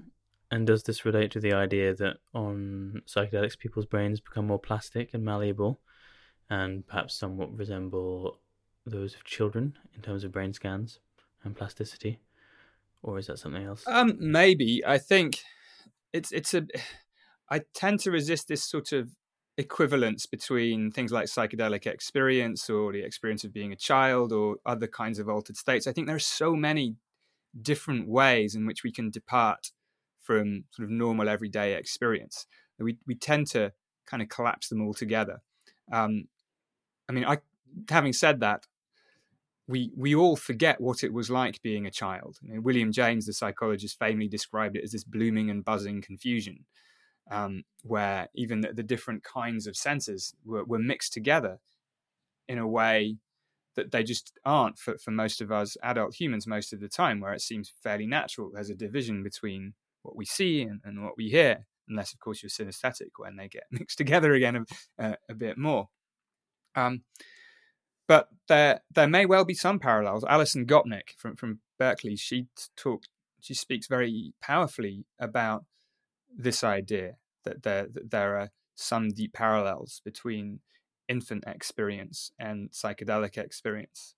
And 0.52 0.68
does 0.68 0.84
this 0.84 1.06
relate 1.06 1.32
to 1.32 1.40
the 1.40 1.54
idea 1.54 1.96
that 1.96 2.18
on 2.34 3.02
psychedelics, 3.08 3.58
people's 3.58 3.86
brains 3.86 4.20
become 4.20 4.48
more 4.48 4.60
plastic 4.60 5.14
and 5.14 5.24
malleable, 5.24 5.80
and 6.52 6.86
perhaps 6.86 7.16
somewhat 7.16 7.58
resemble 7.58 8.38
those 8.86 9.16
of 9.16 9.24
children 9.24 9.78
in 9.96 10.02
terms 10.02 10.26
of 10.26 10.34
brain 10.34 10.52
scans 10.52 11.00
and 11.44 11.56
plasticity, 11.56 12.20
or 13.02 13.18
is 13.18 13.28
that 13.28 13.40
something 13.40 13.64
else? 13.64 13.86
Um, 13.88 14.18
maybe. 14.20 14.84
I 14.86 14.98
think 14.98 15.40
it's 16.14 16.32
it's 16.32 16.54
a. 16.54 16.68
I 17.50 17.62
tend 17.74 18.02
to 18.02 18.12
resist 18.12 18.50
this 18.50 18.64
sort 18.64 18.92
of 18.92 19.16
equivalence 19.58 20.26
between 20.26 20.92
things 20.92 21.12
like 21.12 21.26
psychedelic 21.26 21.88
experience 21.88 22.70
or 22.70 22.92
the 22.92 23.04
experience 23.04 23.44
of 23.44 23.54
being 23.54 23.72
a 23.72 23.78
child 23.78 24.32
or 24.34 24.58
other 24.66 24.88
kinds 24.88 25.20
of 25.20 25.30
altered 25.30 25.58
states. 25.58 25.88
I 25.88 25.94
think 25.94 26.08
there 26.08 26.16
are 26.16 26.20
so 26.20 26.54
many 26.56 26.96
different 27.62 28.08
ways 28.10 28.56
in 28.56 28.66
which 28.66 28.84
we 28.84 28.92
can 28.92 29.10
depart 29.10 29.72
from 30.22 30.66
sort 30.72 30.86
of 30.86 30.92
normal 30.92 31.30
everyday 31.30 31.76
experience. 31.76 32.46
We 32.78 32.98
we 33.08 33.16
tend 33.16 33.48
to 33.52 33.72
kind 34.06 34.22
of 34.22 34.28
collapse 34.28 34.68
them 34.68 34.82
all 34.82 34.94
together. 34.94 35.42
Um, 35.94 36.26
I 37.10 37.14
mean, 37.14 37.26
I 37.26 37.40
having 37.90 38.14
said 38.14 38.40
that, 38.42 38.66
we 39.68 39.92
we 39.96 40.14
all 40.16 40.36
forget 40.36 40.82
what 40.82 41.04
it 41.04 41.14
was 41.14 41.30
like 41.30 41.62
being 41.62 41.86
a 41.86 41.92
child. 41.92 42.38
I 42.44 42.52
mean, 42.52 42.64
William 42.64 42.92
James, 42.92 43.26
the 43.26 43.34
psychologist, 43.34 44.00
famously 44.00 44.28
described 44.28 44.76
it 44.76 44.84
as 44.84 44.92
this 44.92 45.04
blooming 45.04 45.50
and 45.50 45.64
buzzing 45.64 46.02
confusion, 46.02 46.66
um, 47.30 47.64
where 47.84 48.28
even 48.36 48.62
the, 48.62 48.74
the, 48.74 48.84
different 48.84 49.24
kinds 49.24 49.68
of 49.68 49.78
senses 49.78 50.34
were, 50.46 50.66
were 50.66 50.80
mixed 50.80 51.14
together 51.14 51.60
in 52.48 52.58
a 52.58 52.68
way 52.68 53.18
that 53.76 53.92
they 53.92 54.04
just 54.04 54.34
aren't 54.44 54.78
for, 54.78 54.98
for 54.98 55.12
most 55.12 55.40
of 55.42 55.52
us 55.52 55.78
adult 55.82 56.16
humans 56.16 56.46
most 56.46 56.74
of 56.74 56.82
the 56.82 56.90
time, 56.90 57.22
where 57.22 57.34
it 57.34 57.42
seems 57.42 57.74
fairly 57.82 58.06
natural. 58.06 58.52
There's 58.54 58.70
a 58.70 58.76
division 58.76 59.24
between 59.24 59.74
what 60.02 60.16
we 60.16 60.26
see 60.26 60.64
and, 60.64 60.82
and 60.84 61.04
what 61.04 61.14
we 61.18 61.30
hear, 61.30 61.66
unless, 61.88 62.14
of 62.14 62.20
course, 62.20 62.44
you're 62.44 62.50
synesthetic 62.50 63.12
when 63.18 63.38
they 63.38 63.48
get 63.48 63.64
mixed 63.72 63.98
together 63.98 64.34
again 64.34 64.66
a, 65.00 65.04
uh, 65.04 65.16
a 65.30 65.34
bit 65.34 65.58
more. 65.58 65.90
Um, 66.76 67.04
but 68.08 68.28
there, 68.48 68.82
there 68.94 69.08
may 69.08 69.26
well 69.26 69.46
be 69.46 69.54
some 69.54 69.80
parallels. 69.80 70.26
Alison 70.28 70.66
Gopnik 70.66 71.16
from, 71.18 71.36
from 71.36 71.60
Berkeley, 71.80 72.16
she 72.16 72.48
talked, 72.76 73.08
she 73.40 73.54
speaks 73.54 73.88
very 73.88 74.34
powerfully 74.42 75.06
about 75.20 75.66
this 76.36 76.64
idea 76.64 77.16
that 77.46 77.64
there, 77.64 77.88
that 77.92 78.12
there 78.12 78.38
are 78.38 78.50
some 78.76 79.10
deep 79.10 79.34
parallels 79.34 80.02
between 80.04 80.60
infant 81.08 81.44
experience 81.48 82.32
and 82.40 82.72
psychedelic 82.72 83.38
experience. 83.38 84.16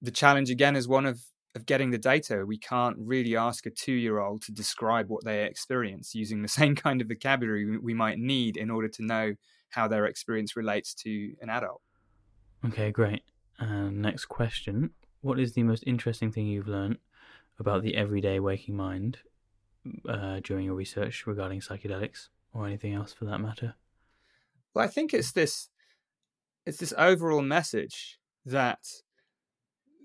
The 0.00 0.10
challenge 0.10 0.50
again 0.50 0.76
is 0.76 0.88
one 0.88 1.06
of 1.06 1.20
of 1.54 1.66
getting 1.66 1.90
the 1.90 1.98
data. 1.98 2.44
We 2.44 2.58
can't 2.58 2.96
really 2.98 3.36
ask 3.36 3.64
a 3.66 3.70
two 3.70 3.92
year 3.92 4.18
old 4.18 4.42
to 4.42 4.52
describe 4.52 5.08
what 5.08 5.24
they 5.24 5.44
experience 5.44 6.14
using 6.14 6.42
the 6.42 6.48
same 6.60 6.74
kind 6.74 7.00
of 7.00 7.08
vocabulary 7.08 7.78
we 7.78 7.94
might 7.94 8.18
need 8.18 8.56
in 8.56 8.70
order 8.70 8.88
to 8.88 9.04
know 9.04 9.34
how 9.74 9.88
their 9.88 10.06
experience 10.06 10.56
relates 10.56 10.94
to 10.94 11.34
an 11.40 11.50
adult. 11.50 11.82
Okay, 12.64 12.90
great. 12.90 13.22
Uh, 13.58 13.88
next 13.90 14.26
question 14.26 14.90
What 15.20 15.38
is 15.38 15.52
the 15.52 15.62
most 15.62 15.84
interesting 15.86 16.32
thing 16.32 16.46
you've 16.46 16.68
learned 16.68 16.98
about 17.58 17.82
the 17.82 17.94
everyday 17.96 18.40
waking 18.40 18.76
mind 18.76 19.18
uh, 20.08 20.40
during 20.42 20.64
your 20.66 20.74
research 20.74 21.26
regarding 21.26 21.60
psychedelics 21.60 22.28
or 22.52 22.66
anything 22.66 22.94
else 22.94 23.12
for 23.12 23.26
that 23.26 23.38
matter? 23.38 23.74
Well, 24.74 24.84
I 24.84 24.88
think 24.88 25.14
it's 25.14 25.32
this 25.32 25.68
it's 26.66 26.78
this 26.78 26.94
overall 26.96 27.42
message 27.42 28.18
that 28.44 28.80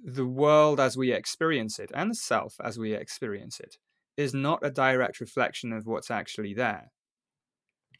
the 0.03 0.25
world 0.25 0.79
as 0.79 0.97
we 0.97 1.11
experience 1.11 1.79
it 1.79 1.91
and 1.93 2.11
the 2.11 2.15
self 2.15 2.55
as 2.63 2.77
we 2.77 2.93
experience 2.93 3.59
it 3.59 3.77
is 4.17 4.33
not 4.33 4.65
a 4.65 4.71
direct 4.71 5.19
reflection 5.19 5.73
of 5.73 5.85
what's 5.85 6.11
actually 6.11 6.53
there. 6.53 6.91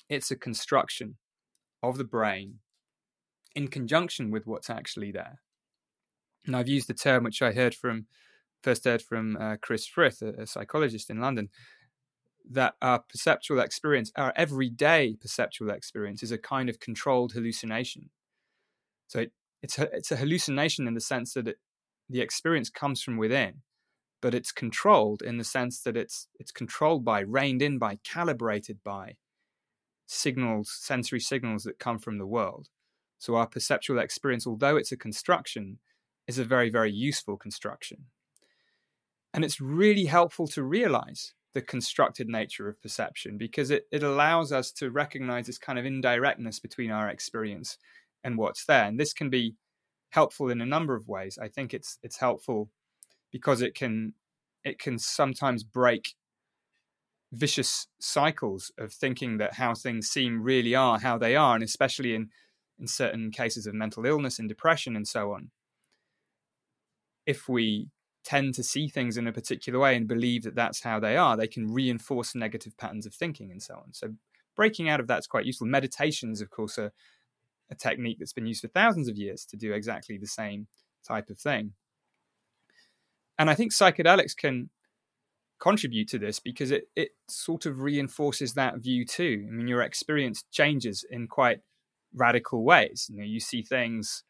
It's 0.10 0.32
a 0.32 0.36
construction 0.36 1.18
of 1.82 1.98
the 1.98 2.04
brain 2.04 2.60
in 3.56 3.68
conjunction 3.68 4.32
with 4.32 4.46
what's 4.46 4.70
actually 4.70 5.12
there. 5.12 5.42
And 6.46 6.56
I've 6.56 6.68
used 6.68 6.88
the 6.88 6.94
term 6.94 7.24
which 7.24 7.42
I 7.42 7.52
heard 7.52 7.76
from 7.76 8.08
first 8.62 8.84
heard 8.84 9.02
from 9.02 9.38
uh, 9.38 9.56
Chris 9.62 9.88
Frith, 9.88 10.22
a, 10.22 10.42
a, 10.42 10.48
psychologist 10.48 11.10
in 11.10 11.22
London, 11.22 11.50
that 12.50 12.74
our 12.82 13.00
perceptual 13.00 13.60
experience, 13.60 14.12
our 14.18 14.34
everyday 14.36 15.16
perceptual 15.20 15.70
experience, 15.70 16.24
is 16.24 16.32
a 16.32 16.38
kind 16.38 16.70
of 16.70 16.80
controlled 16.80 17.34
hallucination. 17.34 18.10
So 19.08 19.20
it, 19.20 19.32
it's 19.62 19.80
a, 19.80 19.90
it's 19.94 20.12
a 20.12 20.18
hallucination 20.18 20.88
in 20.88 20.94
the 20.94 21.02
sense 21.02 21.34
that 21.34 21.48
it, 21.48 21.58
the 22.10 22.22
experience 22.22 22.70
comes 22.70 23.02
from 23.02 23.18
within, 23.18 23.62
but 24.22 24.34
it's 24.34 24.52
controlled 24.52 25.22
in 25.22 25.38
the 25.38 25.44
sense 25.44 25.82
that 25.82 25.96
it's 25.96 26.28
it's 26.40 26.52
controlled 26.52 27.06
by, 27.06 27.22
reined 27.22 27.62
in 27.62 27.78
by, 27.78 28.00
calibrated 28.04 28.80
by 28.84 29.16
signals, 30.10 30.76
sensory 30.80 31.20
signals 31.20 31.64
that 31.64 31.78
come 31.78 32.00
from 32.00 32.18
the 32.18 32.26
world. 32.26 32.70
So 33.20 33.36
our 33.36 33.46
perceptual 33.46 34.00
experience, 34.00 34.48
although 34.48 34.76
it's 34.76 34.92
a 34.92 34.98
construction, 34.98 35.78
is 36.28 36.40
a 36.40 36.44
very, 36.44 36.70
very 36.70 36.92
useful 36.92 37.38
construction. 37.38 38.06
And 39.34 39.46
it's 39.46 39.62
really 39.62 40.06
helpful 40.06 40.48
to 40.48 40.64
realize 40.64 41.34
the 41.54 41.62
constructed 41.62 42.28
nature 42.28 42.68
of 42.68 42.82
perception 42.82 43.38
because 43.38 43.70
it, 43.70 43.88
it 43.92 44.02
allows 44.02 44.52
us 44.52 44.72
to 44.74 44.90
recognize 44.90 45.46
this 45.46 45.58
kind 45.58 45.78
of 45.78 45.86
indirectness 45.86 46.60
between 46.60 46.92
our 46.92 47.10
experience 47.10 47.78
and 48.24 48.38
what's 48.38 48.66
there. 48.66 48.86
And 48.86 49.00
this 49.00 49.14
can 49.14 49.30
be 49.30 49.56
helpful 50.10 50.50
in 50.50 50.62
a 50.62 50.66
number 50.66 50.96
of 50.96 51.08
ways. 51.08 51.38
I 51.40 51.48
think 51.48 51.74
it's 51.74 52.00
it's 52.02 52.18
helpful 52.18 52.70
because 53.32 53.62
it 53.62 53.76
can 53.76 54.14
it 54.64 54.80
can 54.80 54.98
sometimes 54.98 55.64
break 55.64 56.16
vicious 57.32 57.88
cycles 58.00 58.72
of 58.78 58.92
thinking 58.92 59.38
that 59.38 59.56
how 59.56 59.76
things 59.76 60.08
seem 60.08 60.42
really 60.42 60.74
are 60.74 61.00
how 61.00 61.18
they 61.18 61.36
are, 61.36 61.56
and 61.56 61.64
especially 61.64 62.16
in 62.16 62.30
in 62.80 62.88
certain 62.88 63.30
cases 63.30 63.68
of 63.68 63.74
mental 63.74 64.06
illness 64.06 64.40
and 64.40 64.48
depression 64.48 64.96
and 64.96 65.08
so 65.08 65.34
on. 65.34 65.52
If 67.26 67.50
we 67.50 67.90
tend 68.24 68.54
to 68.56 68.64
see 68.64 68.88
things 68.88 69.18
in 69.18 69.28
a 69.28 69.34
particular 69.34 69.80
way 69.80 69.96
and 69.96 70.08
believe 70.08 70.44
that 70.44 70.56
that's 70.56 70.84
how 70.84 71.00
they 71.00 71.18
are, 71.18 71.36
they 71.36 71.48
can 71.48 71.72
reinforce 71.74 72.36
negative 72.36 72.78
patterns 72.78 73.06
of 73.06 73.14
thinking 73.14 73.52
and 73.52 73.62
so 73.62 73.76
on. 73.76 73.94
So 73.94 74.16
breaking 74.56 74.90
out 74.90 75.00
of 75.00 75.08
that's 75.08 75.28
quite 75.28 75.46
useful. 75.46 75.68
Meditations, 75.68 76.42
of 76.42 76.50
course, 76.50 76.78
are 76.78 76.92
a 77.70 77.76
technique 77.76 78.18
that's 78.20 78.34
been 78.34 78.48
used 78.48 78.62
for 78.62 78.68
thousands 78.68 79.08
of 79.08 79.18
years 79.18 79.46
to 79.46 79.58
do 79.58 79.74
exactly 79.74 80.18
the 80.18 80.28
same 80.28 80.68
type 81.08 81.30
of 81.30 81.38
thing. 81.38 81.74
And 83.38 83.50
I 83.50 83.56
think 83.56 83.72
psychedelics 83.72 84.36
can 84.36 84.70
contribute 85.60 86.08
to 86.10 86.20
this 86.20 86.40
because 86.40 86.72
it, 86.72 86.86
it 86.96 87.10
sort 87.28 87.66
of 87.66 87.80
reinforces 87.80 88.54
that 88.54 88.80
view 88.80 89.06
too. 89.06 89.46
I 89.48 89.52
mean, 89.52 89.68
your 89.68 89.82
experience 89.82 90.44
changes 90.52 91.06
in 91.10 91.28
quite 91.28 91.60
radical 92.14 92.64
ways. 92.64 93.08
You 93.10 93.18
know, 93.18 93.26
you 93.26 93.40
see 93.40 93.62
things 93.62 94.24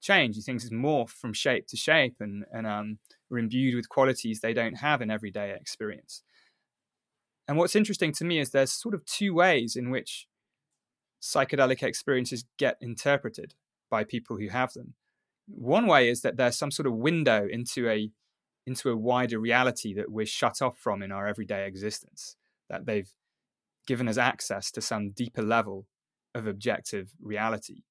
change, 0.00 0.36
you 0.36 0.42
things 0.42 0.70
morph 0.70 1.10
from 1.10 1.32
shape 1.32 1.66
to 1.68 1.76
shape 1.76 2.16
and, 2.20 2.44
and 2.52 2.66
um, 2.66 2.98
are 3.30 3.38
imbued 3.38 3.74
with 3.74 3.88
qualities 3.88 4.40
they 4.40 4.54
don't 4.54 4.78
have 4.78 5.02
in 5.02 5.10
everyday 5.10 5.50
experience. 5.50 6.22
And 7.46 7.56
what's 7.56 7.76
interesting 7.76 8.12
to 8.12 8.24
me 8.24 8.38
is 8.38 8.50
there's 8.50 8.72
sort 8.72 8.94
of 8.94 9.04
two 9.04 9.34
ways 9.34 9.74
in 9.74 9.90
which 9.90 10.26
psychedelic 11.20 11.82
experiences 11.82 12.44
get 12.58 12.76
interpreted 12.80 13.54
by 13.90 14.04
people 14.04 14.36
who 14.36 14.48
have 14.48 14.74
them. 14.74 14.94
One 15.48 15.86
way 15.86 16.10
is 16.10 16.20
that 16.20 16.36
there's 16.36 16.58
some 16.58 16.70
sort 16.70 16.86
of 16.86 16.94
window 16.94 17.48
into 17.50 17.88
a 17.88 18.10
into 18.68 18.90
a 18.90 18.96
wider 18.96 19.40
reality 19.40 19.94
that 19.94 20.12
we're 20.12 20.26
shut 20.26 20.60
off 20.60 20.76
from 20.78 21.02
in 21.02 21.10
our 21.10 21.26
everyday 21.26 21.66
existence, 21.66 22.36
that 22.68 22.84
they've 22.84 23.12
given 23.86 24.06
us 24.06 24.18
access 24.18 24.70
to 24.70 24.82
some 24.82 25.10
deeper 25.10 25.42
level 25.42 25.86
of 26.34 26.46
objective 26.46 27.14
reality. 27.20 27.82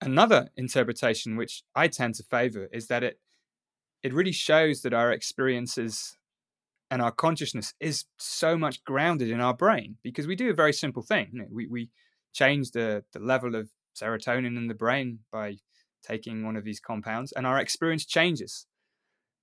Another 0.00 0.48
interpretation, 0.56 1.36
which 1.36 1.62
I 1.74 1.88
tend 1.88 2.14
to 2.14 2.22
favor, 2.22 2.68
is 2.72 2.88
that 2.88 3.04
it 3.04 3.20
it 4.02 4.14
really 4.14 4.32
shows 4.32 4.82
that 4.82 4.94
our 4.94 5.10
experiences 5.12 6.16
and 6.90 7.02
our 7.02 7.10
consciousness 7.10 7.74
is 7.80 8.04
so 8.18 8.56
much 8.56 8.84
grounded 8.84 9.30
in 9.30 9.40
our 9.40 9.54
brain 9.54 9.96
because 10.02 10.26
we 10.26 10.36
do 10.36 10.50
a 10.50 10.54
very 10.54 10.72
simple 10.72 11.02
thing. 11.02 11.28
You 11.32 11.40
know, 11.40 11.48
we 11.50 11.66
we 11.66 11.90
change 12.32 12.70
the 12.70 13.04
the 13.12 13.20
level 13.20 13.54
of 13.54 13.68
serotonin 13.94 14.56
in 14.56 14.68
the 14.68 14.74
brain 14.74 15.20
by 15.30 15.56
taking 16.02 16.44
one 16.44 16.56
of 16.56 16.64
these 16.64 16.80
compounds, 16.80 17.32
and 17.32 17.46
our 17.46 17.58
experience 17.58 18.06
changes 18.06 18.66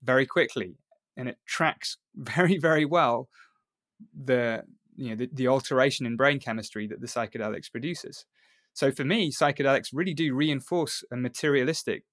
very 0.03 0.25
quickly, 0.25 0.75
and 1.17 1.29
it 1.29 1.38
tracks 1.45 1.98
very 2.15 2.57
very 2.57 2.86
well 2.86 3.29
the 4.25 4.63
you 4.95 5.10
know 5.10 5.15
the, 5.15 5.29
the 5.33 5.48
alteration 5.48 6.05
in 6.05 6.15
brain 6.15 6.39
chemistry 6.39 6.88
that 6.88 7.01
the 7.01 7.07
psychedelics 7.07 7.72
produces. 7.72 8.25
So 8.74 8.91
for 8.91 9.03
me, 9.03 9.31
psychedelics 9.31 9.89
really 9.93 10.13
do 10.13 10.33
reinforce 10.33 11.03
a 11.12 11.15
materialistic 11.15 12.03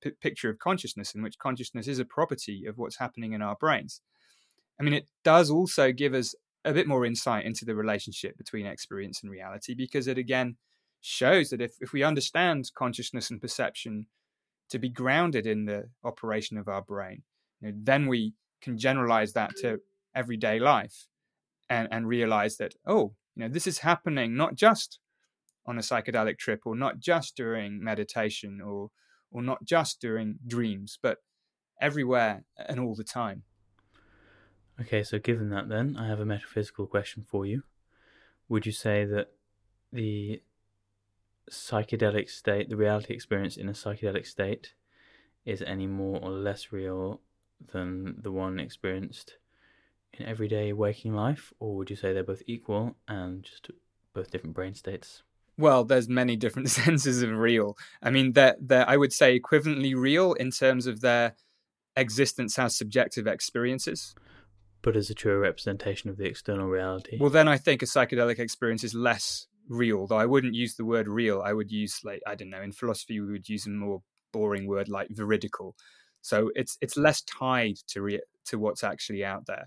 p- 0.00 0.10
picture 0.10 0.48
of 0.48 0.58
consciousness, 0.58 1.14
in 1.14 1.22
which 1.22 1.38
consciousness 1.38 1.88
is 1.88 1.98
a 1.98 2.04
property 2.04 2.66
of 2.66 2.78
what's 2.78 2.98
happening 2.98 3.32
in 3.32 3.42
our 3.42 3.56
brains. 3.56 4.00
I 4.78 4.84
mean, 4.84 4.94
it 4.94 5.08
does 5.24 5.50
also 5.50 5.92
give 5.92 6.14
us 6.14 6.34
a 6.64 6.72
bit 6.72 6.86
more 6.86 7.04
insight 7.04 7.44
into 7.44 7.64
the 7.64 7.74
relationship 7.74 8.36
between 8.38 8.66
experience 8.66 9.22
and 9.22 9.30
reality 9.30 9.74
because 9.74 10.06
it 10.08 10.18
again 10.18 10.56
shows 11.00 11.50
that 11.50 11.60
if, 11.60 11.74
if 11.80 11.92
we 11.92 12.02
understand 12.02 12.70
consciousness 12.74 13.30
and 13.30 13.40
perception 13.40 14.06
to 14.70 14.78
be 14.78 14.88
grounded 14.88 15.46
in 15.46 15.66
the 15.66 15.88
operation 16.04 16.56
of 16.56 16.68
our 16.68 16.80
brain, 16.80 17.22
you 17.60 17.68
know, 17.68 17.74
then 17.82 18.06
we 18.06 18.34
can 18.60 18.78
generalize 18.78 19.32
that 19.32 19.50
to 19.60 19.78
everyday 20.14 20.58
life 20.58 21.06
and, 21.68 21.88
and 21.90 22.08
realize 22.08 22.56
that, 22.56 22.74
oh, 22.86 23.14
you 23.34 23.42
know, 23.42 23.48
this 23.48 23.66
is 23.66 23.78
happening 23.78 24.36
not 24.36 24.54
just 24.54 25.00
on 25.66 25.78
a 25.78 25.82
psychedelic 25.82 26.38
trip 26.38 26.60
or 26.64 26.76
not 26.76 26.98
just 26.98 27.36
during 27.36 27.82
meditation 27.82 28.60
or 28.60 28.90
or 29.30 29.42
not 29.42 29.64
just 29.64 30.00
during 30.00 30.38
dreams, 30.46 30.98
but 31.02 31.18
everywhere 31.80 32.44
and 32.56 32.78
all 32.78 32.94
the 32.94 33.02
time. 33.02 33.42
Okay, 34.80 35.02
so 35.02 35.18
given 35.18 35.50
that, 35.50 35.68
then 35.68 35.96
I 35.96 36.06
have 36.06 36.20
a 36.20 36.24
metaphysical 36.24 36.86
question 36.86 37.24
for 37.28 37.44
you. 37.44 37.64
Would 38.48 38.64
you 38.64 38.72
say 38.72 39.04
that 39.04 39.32
the 39.92 40.42
psychedelic 41.50 42.30
state, 42.30 42.68
the 42.68 42.76
reality 42.76 43.12
experience 43.12 43.56
in 43.56 43.68
a 43.68 43.72
psychedelic 43.72 44.26
state, 44.26 44.74
is 45.44 45.62
any 45.62 45.86
more 45.86 46.18
or 46.20 46.30
less 46.30 46.72
real 46.72 47.20
than 47.72 48.16
the 48.20 48.32
one 48.32 48.58
experienced 48.58 49.36
in 50.12 50.26
everyday 50.26 50.72
waking 50.72 51.14
life, 51.14 51.52
or 51.58 51.76
would 51.76 51.90
you 51.90 51.96
say 51.96 52.12
they're 52.12 52.22
both 52.22 52.42
equal 52.46 52.96
and 53.08 53.42
just 53.44 53.70
both 54.12 54.30
different 54.30 54.54
brain 54.54 54.74
states? 54.74 55.22
Well, 55.56 55.84
there's 55.84 56.08
many 56.08 56.36
different 56.36 56.70
senses 56.82 57.22
of 57.22 57.30
real. 57.30 57.76
I 58.02 58.10
mean, 58.10 58.32
they're, 58.32 58.56
they're 58.60 58.88
I 58.88 58.96
would 58.96 59.12
say 59.12 59.38
equivalently 59.38 59.94
real 59.94 60.32
in 60.34 60.50
terms 60.50 60.86
of 60.86 61.00
their 61.00 61.34
existence 61.96 62.58
as 62.58 62.76
subjective 62.76 63.26
experiences 63.26 64.14
but 64.84 64.96
as 64.96 65.10
a 65.10 65.14
true 65.14 65.38
representation 65.38 66.10
of 66.10 66.18
the 66.18 66.26
external 66.26 66.68
reality. 66.68 67.16
Well, 67.18 67.30
then 67.30 67.48
I 67.48 67.56
think 67.56 67.82
a 67.82 67.86
psychedelic 67.86 68.38
experience 68.38 68.84
is 68.84 68.94
less 68.94 69.46
real, 69.68 70.06
though 70.06 70.18
I 70.18 70.26
wouldn't 70.26 70.54
use 70.54 70.76
the 70.76 70.84
word 70.84 71.08
real. 71.08 71.40
I 71.40 71.54
would 71.54 71.72
use, 71.72 72.00
like, 72.04 72.20
I 72.26 72.34
don't 72.34 72.50
know, 72.50 72.60
in 72.60 72.70
philosophy, 72.70 73.18
we 73.18 73.32
would 73.32 73.48
use 73.48 73.66
a 73.66 73.70
more 73.70 74.02
boring 74.30 74.66
word 74.68 74.88
like 74.88 75.08
veridical. 75.10 75.74
So 76.24 76.50
it's 76.54 76.78
it's 76.80 76.96
less 76.96 77.20
tied 77.20 77.76
to 77.88 78.00
re- 78.00 78.22
to 78.46 78.58
what's 78.58 78.82
actually 78.82 79.22
out 79.24 79.44
there. 79.44 79.66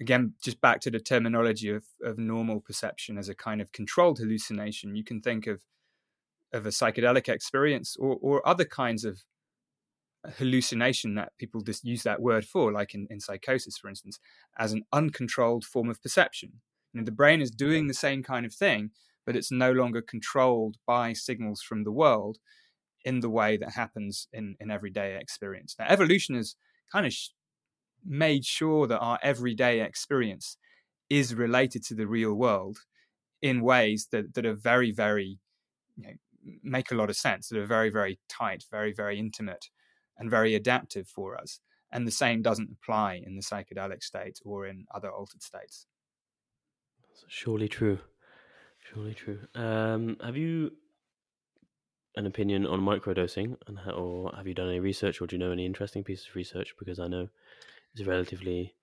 Again, 0.00 0.34
just 0.40 0.60
back 0.60 0.80
to 0.82 0.92
the 0.92 1.00
terminology 1.00 1.70
of, 1.70 1.84
of 2.04 2.18
normal 2.18 2.60
perception 2.60 3.18
as 3.18 3.28
a 3.28 3.34
kind 3.34 3.60
of 3.60 3.72
controlled 3.72 4.18
hallucination, 4.18 4.94
you 4.94 5.02
can 5.02 5.20
think 5.20 5.48
of 5.48 5.62
of 6.52 6.66
a 6.66 6.68
psychedelic 6.68 7.28
experience 7.28 7.96
or, 7.98 8.16
or 8.22 8.46
other 8.46 8.64
kinds 8.64 9.04
of 9.04 9.24
uh, 10.24 10.30
hallucination 10.38 11.16
that 11.16 11.32
people 11.36 11.62
just 11.62 11.84
use 11.84 12.04
that 12.04 12.22
word 12.22 12.44
for, 12.44 12.70
like 12.70 12.94
in, 12.94 13.08
in 13.10 13.18
psychosis, 13.18 13.76
for 13.76 13.88
instance, 13.88 14.20
as 14.56 14.72
an 14.72 14.84
uncontrolled 14.92 15.64
form 15.64 15.90
of 15.90 16.00
perception. 16.00 16.60
You 16.92 17.00
know, 17.00 17.04
the 17.04 17.10
brain 17.10 17.40
is 17.40 17.50
doing 17.50 17.88
the 17.88 17.94
same 17.94 18.22
kind 18.22 18.46
of 18.46 18.54
thing, 18.54 18.90
but 19.26 19.34
it's 19.34 19.50
no 19.50 19.72
longer 19.72 20.00
controlled 20.00 20.76
by 20.86 21.12
signals 21.12 21.60
from 21.60 21.82
the 21.82 21.90
world 21.92 22.38
in 23.04 23.20
the 23.20 23.30
way 23.30 23.56
that 23.56 23.72
happens 23.72 24.28
in, 24.32 24.56
in 24.60 24.70
everyday 24.70 25.16
experience. 25.16 25.74
Now, 25.78 25.86
evolution 25.88 26.34
has 26.36 26.56
kind 26.90 27.06
of 27.06 27.12
sh- 27.12 27.30
made 28.04 28.44
sure 28.44 28.86
that 28.86 28.98
our 28.98 29.18
everyday 29.22 29.80
experience 29.80 30.56
is 31.08 31.34
related 31.34 31.84
to 31.84 31.94
the 31.94 32.06
real 32.06 32.34
world 32.34 32.78
in 33.40 33.60
ways 33.60 34.08
that, 34.12 34.34
that 34.34 34.46
are 34.46 34.54
very, 34.54 34.92
very, 34.92 35.38
you 35.96 36.04
know, 36.04 36.12
make 36.62 36.90
a 36.90 36.94
lot 36.94 37.10
of 37.10 37.16
sense, 37.16 37.48
that 37.48 37.58
are 37.58 37.66
very, 37.66 37.90
very 37.90 38.18
tight, 38.28 38.64
very, 38.70 38.92
very 38.92 39.18
intimate 39.18 39.66
and 40.18 40.30
very 40.30 40.54
adaptive 40.54 41.08
for 41.08 41.36
us. 41.36 41.60
And 41.90 42.06
the 42.06 42.12
same 42.12 42.40
doesn't 42.40 42.70
apply 42.72 43.20
in 43.24 43.36
the 43.36 43.42
psychedelic 43.42 44.02
state 44.02 44.38
or 44.44 44.66
in 44.66 44.86
other 44.94 45.10
altered 45.10 45.42
states. 45.42 45.86
Surely 47.28 47.68
true. 47.68 47.98
Surely 48.78 49.14
true. 49.14 49.40
Um, 49.54 50.16
have 50.22 50.36
you 50.36 50.72
an 52.16 52.26
opinion 52.26 52.66
on 52.66 52.80
microdosing, 52.80 53.56
and 53.66 53.78
how, 53.78 53.92
or 53.92 54.32
have 54.36 54.46
you 54.46 54.54
done 54.54 54.68
any 54.68 54.80
research, 54.80 55.20
or 55.20 55.26
do 55.26 55.36
you 55.36 55.40
know 55.40 55.50
any 55.50 55.66
interesting 55.66 56.04
pieces 56.04 56.26
of 56.28 56.36
research? 56.36 56.74
Because 56.78 56.98
I 56.98 57.08
know 57.08 57.28
it's 57.92 58.02
a 58.02 58.10
relatively 58.10 58.74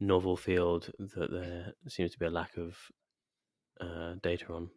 novel 0.00 0.36
field 0.36 0.90
that 0.98 1.30
there 1.30 1.72
seems 1.88 2.12
to 2.12 2.18
be 2.18 2.26
a 2.26 2.30
lack 2.30 2.56
of 2.56 2.76
uh, 3.80 4.14
data 4.22 4.52
on. 4.52 4.70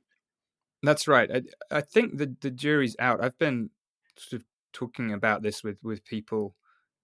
That's 0.82 1.08
right. 1.08 1.30
I, 1.32 1.42
I 1.72 1.82
think 1.82 2.18
the 2.18 2.36
the 2.40 2.52
jury's 2.52 2.96
out. 3.00 3.24
I've 3.24 3.38
been 3.38 3.70
sort 4.18 4.42
of 4.42 4.46
talking 4.72 5.12
about 5.12 5.42
this 5.42 5.64
with 5.64 5.78
with 5.84 6.06
people 6.06 6.56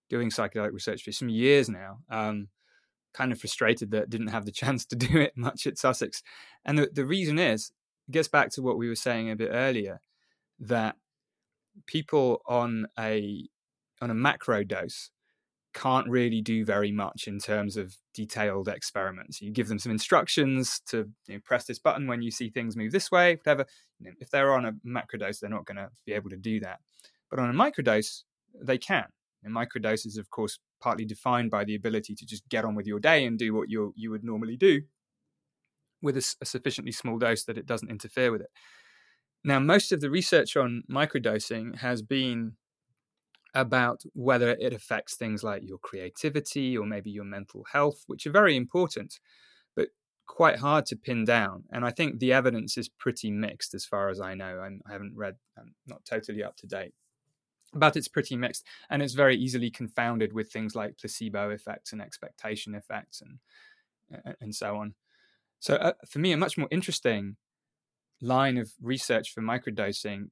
doing 0.10 0.30
psychedelic 0.30 0.72
research 0.72 1.04
for 1.04 1.12
some 1.12 1.30
years 1.30 1.70
now. 1.70 2.00
Um, 2.10 2.50
kind 3.14 3.32
of 3.32 3.40
frustrated 3.40 3.92
that 3.92 4.10
didn't 4.10 4.28
have 4.28 4.46
the 4.46 4.52
chance 4.64 4.86
to 4.86 4.96
do 4.96 5.18
it 5.20 5.34
much 5.36 5.68
at 5.68 5.78
Sussex, 5.78 6.24
and 6.64 6.78
the 6.78 6.90
the 6.92 7.06
reason 7.06 7.38
is 7.38 7.72
it 8.08 8.12
gets 8.12 8.30
back 8.30 8.50
to 8.52 8.62
what 8.62 8.78
we 8.78 8.88
were 8.88 8.96
saying 8.96 9.30
a 9.30 9.36
bit 9.36 9.50
earlier 9.52 10.00
that 10.60 10.96
people 11.88 12.42
on 12.48 12.88
a 12.98 13.48
on 14.02 14.10
a 14.10 14.14
macro 14.14 14.64
dose 14.64 15.10
can't 15.74 16.08
really 16.08 16.42
do 16.42 16.64
very 16.64 16.92
much 16.92 17.28
in 17.28 17.38
terms 17.38 17.76
of 17.76 17.98
detailed 18.14 18.70
experiments. 18.70 19.42
You 19.42 19.52
give 19.52 19.68
them 19.68 19.78
some 19.78 19.92
instructions 19.92 20.82
to 20.88 21.10
you 21.28 21.36
know, 21.36 21.40
press 21.44 21.66
this 21.66 21.80
button 21.80 22.08
when 22.08 22.22
you 22.22 22.32
see 22.32 22.50
things 22.50 22.78
move 22.78 22.94
this 22.94 23.12
way, 23.12 23.36
whatever. 23.36 23.66
If 24.20 24.30
they're 24.30 24.54
on 24.54 24.66
a 24.66 24.74
macro 24.86 25.20
dose, 25.20 25.40
they're 25.40 25.50
not 25.50 25.66
going 25.66 25.78
to 25.78 25.90
be 26.06 26.14
able 26.14 26.30
to 26.30 26.38
do 26.38 26.62
that. 26.62 26.80
But 27.30 27.40
on 27.40 27.50
a 27.50 27.54
microdose, 27.54 28.24
they 28.60 28.78
can. 28.78 29.06
And 29.44 29.54
microdose 29.54 30.06
is, 30.06 30.18
of 30.18 30.30
course, 30.30 30.60
partly 30.82 31.04
defined 31.04 31.52
by 31.52 31.66
the 31.66 31.76
ability 31.76 32.16
to 32.16 32.26
just 32.26 32.48
get 32.50 32.64
on 32.64 32.74
with 32.74 32.88
your 32.88 33.00
day 33.00 33.26
and 33.26 33.38
do 33.38 33.54
what 33.54 33.70
you 33.70 33.94
you 33.96 34.12
would 34.12 34.24
normally 34.24 34.56
do 34.56 34.82
with 36.02 36.16
a, 36.16 36.36
a 36.42 36.46
sufficiently 36.46 36.92
small 36.92 37.18
dose 37.18 37.44
that 37.44 37.58
it 37.58 37.66
doesn't 37.66 37.92
interfere 37.92 38.32
with 38.32 38.42
it. 38.42 38.50
Now, 39.46 39.60
most 39.60 39.92
of 39.92 40.02
the 40.02 40.10
research 40.10 40.58
on 40.58 40.84
microdosing 40.90 41.78
has 41.78 42.02
been 42.02 42.54
about 43.54 44.02
whether 44.14 44.50
it 44.50 44.74
affects 44.74 45.16
things 45.16 45.44
like 45.44 45.64
your 45.64 45.78
creativity 45.78 46.76
or 46.78 46.86
maybe 46.86 47.12
your 47.12 47.24
mental 47.24 47.64
health, 47.72 48.04
which 48.08 48.26
are 48.26 48.32
very 48.32 48.56
important, 48.56 49.20
but 49.76 49.90
quite 50.26 50.58
hard 50.60 50.88
to 50.88 50.96
pin 50.96 51.26
down. 51.26 51.66
And 51.72 51.86
I 51.86 51.92
think 51.92 52.20
the 52.20 52.34
evidence 52.34 52.76
is 52.76 52.90
pretty 52.90 53.30
mixed 53.30 53.76
as 53.76 53.86
far 53.86 54.10
as 54.10 54.20
I 54.20 54.34
know. 54.34 54.60
I'm, 54.60 54.82
I 54.90 54.94
have 54.94 55.04
not 55.04 55.16
read, 55.16 55.36
I'm 55.58 55.76
not 55.86 56.04
totally 56.06 56.44
up 56.44 56.58
to 56.58 56.68
date 56.68 56.94
but 57.74 57.98
it's 57.98 58.08
pretty 58.08 58.38
mixed 58.38 58.66
and 58.90 59.02
it's 59.04 59.14
very 59.14 59.36
easily 59.36 59.70
confounded 59.70 60.32
with 60.34 60.52
things 60.52 60.76
like 60.76 60.98
placebo 60.98 61.50
effects 61.50 61.92
and 61.92 62.02
expectation 62.02 62.74
effects 62.74 63.22
and 63.22 63.40
and 64.40 64.56
so 64.56 64.78
on 64.78 64.94
so 65.60 65.76
uh, 65.76 65.94
for 66.08 66.20
me 66.20 66.32
a 66.32 66.38
much 66.38 66.58
more 66.58 66.70
interesting 66.72 67.36
line 68.26 68.58
of 68.58 68.72
research 68.82 69.34
for 69.34 69.42
microdosing 69.42 70.30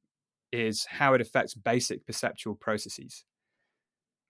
is 0.52 0.86
how 0.90 1.14
it 1.14 1.22
affects 1.22 1.54
basic 1.54 2.06
perceptual 2.06 2.56
processes 2.56 3.26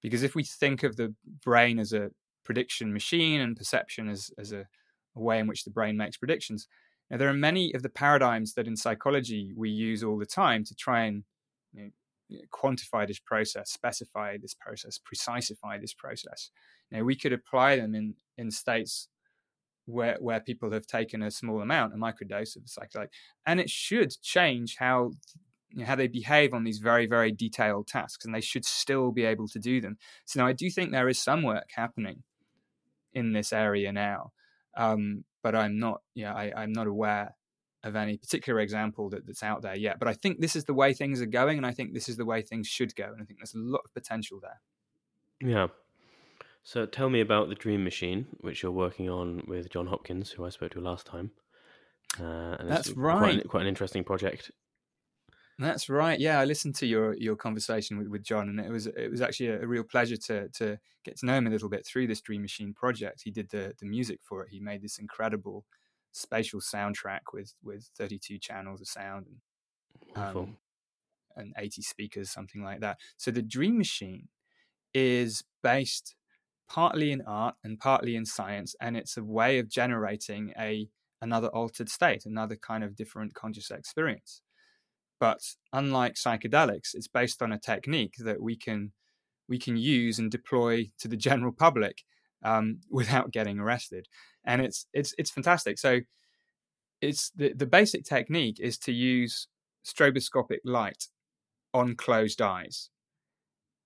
because 0.02 0.24
if 0.24 0.36
we 0.36 0.44
think 0.44 0.84
of 0.84 0.98
the 0.98 1.14
brain 1.44 1.80
as 1.80 1.94
a 1.94 2.12
prediction 2.44 2.94
machine 2.94 3.42
and 3.42 3.58
perception 3.58 4.10
as, 4.10 4.32
as 4.38 4.52
a, 4.52 4.68
a 5.16 5.20
way 5.20 5.40
in 5.40 5.48
which 5.48 5.64
the 5.64 5.72
brain 5.72 5.98
makes 5.98 6.18
predictions. 6.18 6.68
Now, 7.10 7.18
there 7.18 7.30
are 7.30 7.34
many 7.34 7.74
of 7.74 7.84
the 7.84 7.90
paradigms 7.90 8.54
that 8.54 8.68
in 8.68 8.76
psychology 8.76 9.54
we 9.56 9.70
use 9.70 10.04
all 10.04 10.18
the 10.18 10.26
time 10.26 10.64
to 10.66 10.76
try 10.76 11.04
and 11.04 11.24
you 11.74 11.92
know, 12.30 12.44
quantify 12.52 13.08
this 13.08 13.20
process, 13.20 13.72
specify 13.72 14.38
this 14.38 14.54
process, 14.54 15.00
precisify 15.00 15.80
this 15.80 15.94
process. 15.94 16.52
Now, 16.92 17.04
we 17.04 17.16
could 17.16 17.34
apply 17.34 17.78
them 17.78 17.96
in, 17.96 18.16
in 18.38 18.52
states 18.52 19.08
where 19.86 20.18
where 20.20 20.40
people 20.40 20.72
have 20.72 20.88
taken 20.88 21.22
a 21.22 21.32
small 21.32 21.62
amount, 21.62 21.94
a 21.94 21.98
microdose 21.98 22.56
of 22.56 22.64
a 22.64 22.68
psychedelic, 22.68 23.10
and 23.46 23.60
it 23.60 23.70
should 23.70 24.12
change 24.22 24.78
how 24.78 25.12
you 25.72 25.80
know, 25.80 25.86
how 25.86 25.96
they 25.96 26.08
behave 26.08 26.54
on 26.54 26.64
these 26.64 26.80
very 26.80 27.06
very 27.06 27.32
detailed 27.32 27.88
tasks, 27.88 28.26
and 28.26 28.34
they 28.34 28.42
should 28.42 28.66
still 28.66 29.12
be 29.12 29.26
able 29.26 29.48
to 29.48 29.60
do 29.60 29.82
them. 29.82 29.98
So 30.26 30.40
now 30.40 30.48
I 30.48 30.54
do 30.54 30.70
think 30.70 30.92
there 30.92 31.10
is 31.10 31.22
some 31.22 31.44
work 31.44 31.70
happening 31.76 32.24
in 33.14 33.34
this 33.34 33.54
area 33.54 33.92
now, 33.92 34.32
um, 34.78 35.24
but 35.42 35.56
I'm 35.56 35.78
not 35.80 36.02
yeah 36.14 36.34
I, 36.34 36.52
I'm 36.56 36.74
not 36.74 36.88
aware 36.88 37.36
of 37.84 37.98
any 37.98 38.18
particular 38.18 38.62
example 38.62 39.10
that, 39.10 39.26
that's 39.28 39.44
out 39.44 39.62
there 39.62 39.76
yet. 39.76 40.00
But 40.00 40.08
I 40.08 40.14
think 40.14 40.40
this 40.40 40.56
is 40.56 40.64
the 40.64 40.74
way 40.74 40.94
things 40.94 41.22
are 41.22 41.26
going, 41.26 41.58
and 41.58 41.66
I 41.66 41.72
think 41.72 41.94
this 41.94 42.08
is 42.08 42.18
the 42.18 42.26
way 42.26 42.42
things 42.42 42.68
should 42.68 42.96
go, 42.96 43.06
and 43.06 43.22
I 43.22 43.26
think 43.26 43.40
there's 43.40 43.56
a 43.56 43.60
lot 43.60 43.82
of 43.84 43.94
potential 43.94 44.40
there. 44.42 44.62
Yeah, 45.42 45.68
so 46.64 46.86
tell 46.86 47.10
me 47.10 47.20
about 47.20 47.50
the 47.50 47.56
Dream 47.56 47.84
Machine, 47.84 48.28
which 48.40 48.64
you're 48.64 48.72
working 48.72 49.10
on 49.10 49.44
with 49.48 49.70
Jon 49.70 49.88
Hopkins, 49.88 50.32
who 50.32 50.46
I 50.46 50.50
spoke 50.50 50.72
to 50.72 50.80
last 50.80 51.06
time. 51.06 51.32
Uh, 52.20 52.58
That's 52.64 52.92
right. 52.92 53.18
Quite 53.18 53.34
an, 53.36 53.42
quite 53.48 53.62
an 53.62 53.68
interesting 53.68 54.04
project. 54.04 54.52
That's 55.60 55.88
right. 55.88 56.20
Yeah, 56.20 56.40
I 56.40 56.46
listened 56.46 56.76
to 56.76 56.88
your 56.88 57.16
your 57.16 57.36
conversation 57.36 57.98
with, 57.98 58.08
with 58.08 58.24
John, 58.24 58.50
and 58.50 58.60
it 58.60 58.72
was 58.72 58.88
it 58.88 59.12
was 59.12 59.22
actually 59.22 59.50
a, 59.50 59.62
a, 59.62 59.68
real 59.68 59.84
pleasure 59.84 60.18
to 60.18 60.50
to 60.50 60.80
get 61.04 61.18
to 61.20 61.26
know 61.26 61.36
him 61.36 61.48
a 61.48 61.50
little 61.50 61.70
bit 61.70 61.86
through 61.86 62.08
this 62.08 62.22
Dream 62.22 62.42
Machine 62.42 62.74
project. 62.74 63.22
He 63.24 63.32
did 63.32 63.50
the 63.50 63.74
the 63.80 63.86
music 63.86 64.20
for 64.24 64.44
it. 64.44 64.50
He 64.50 64.60
made 64.60 64.82
this 64.82 64.98
incredible 64.98 65.66
spatial 66.12 66.60
soundtrack 66.60 67.34
with 67.34 67.54
with 67.64 67.90
32 67.98 68.40
channels 68.40 68.82
of 68.82 68.88
sound 68.88 69.28
and 70.16 70.38
um, 70.38 70.58
and 71.36 71.54
80 71.58 71.82
speakers, 71.82 72.32
something 72.32 72.64
like 72.64 72.80
that. 72.82 72.98
So 73.18 73.32
the 73.32 73.42
Dream 73.42 73.78
Machine 73.78 74.30
is 74.94 75.44
based 75.62 76.16
partly 76.70 77.12
in 77.12 77.22
art 77.22 77.56
and 77.64 77.80
partly 77.80 78.16
in 78.16 78.26
science, 78.26 78.76
and 78.82 78.98
it's 78.98 79.18
a 79.18 79.24
way 79.24 79.60
of 79.60 79.70
generating 79.70 80.54
a 80.58 80.88
another 81.22 81.48
altered 81.48 81.90
state, 81.90 82.26
another 82.26 82.56
kind 82.56 82.84
of 82.84 82.96
different 82.96 83.34
conscious 83.34 83.72
experience. 83.72 84.42
But 85.20 85.40
unlike 85.72 86.16
psychedelics, 86.16 86.94
it's 86.94 87.08
based 87.08 87.42
on 87.42 87.54
a 87.54 87.60
technique 87.60 88.16
that 88.20 88.42
we 88.42 88.58
can 88.58 88.92
we 89.48 89.60
can 89.60 89.78
use 89.78 90.20
and 90.20 90.32
deploy 90.32 90.92
to 91.00 91.08
the 91.08 91.18
general 91.18 91.54
public 91.54 92.04
um, 92.44 92.82
without 92.90 93.32
getting 93.32 93.60
arrested, 93.60 94.08
and 94.46 94.62
it's 94.62 94.88
it's 94.94 95.14
it's 95.18 95.32
fantastic. 95.32 95.80
So 95.80 96.02
it's 97.02 97.32
the 97.32 97.54
the 97.54 97.66
basic 97.66 98.06
technique 98.06 98.60
is 98.60 98.78
to 98.80 98.92
use 98.92 99.48
stroboscopic 99.86 100.60
light 100.66 101.08
on 101.74 101.96
closed 101.96 102.42
eyes 102.42 102.90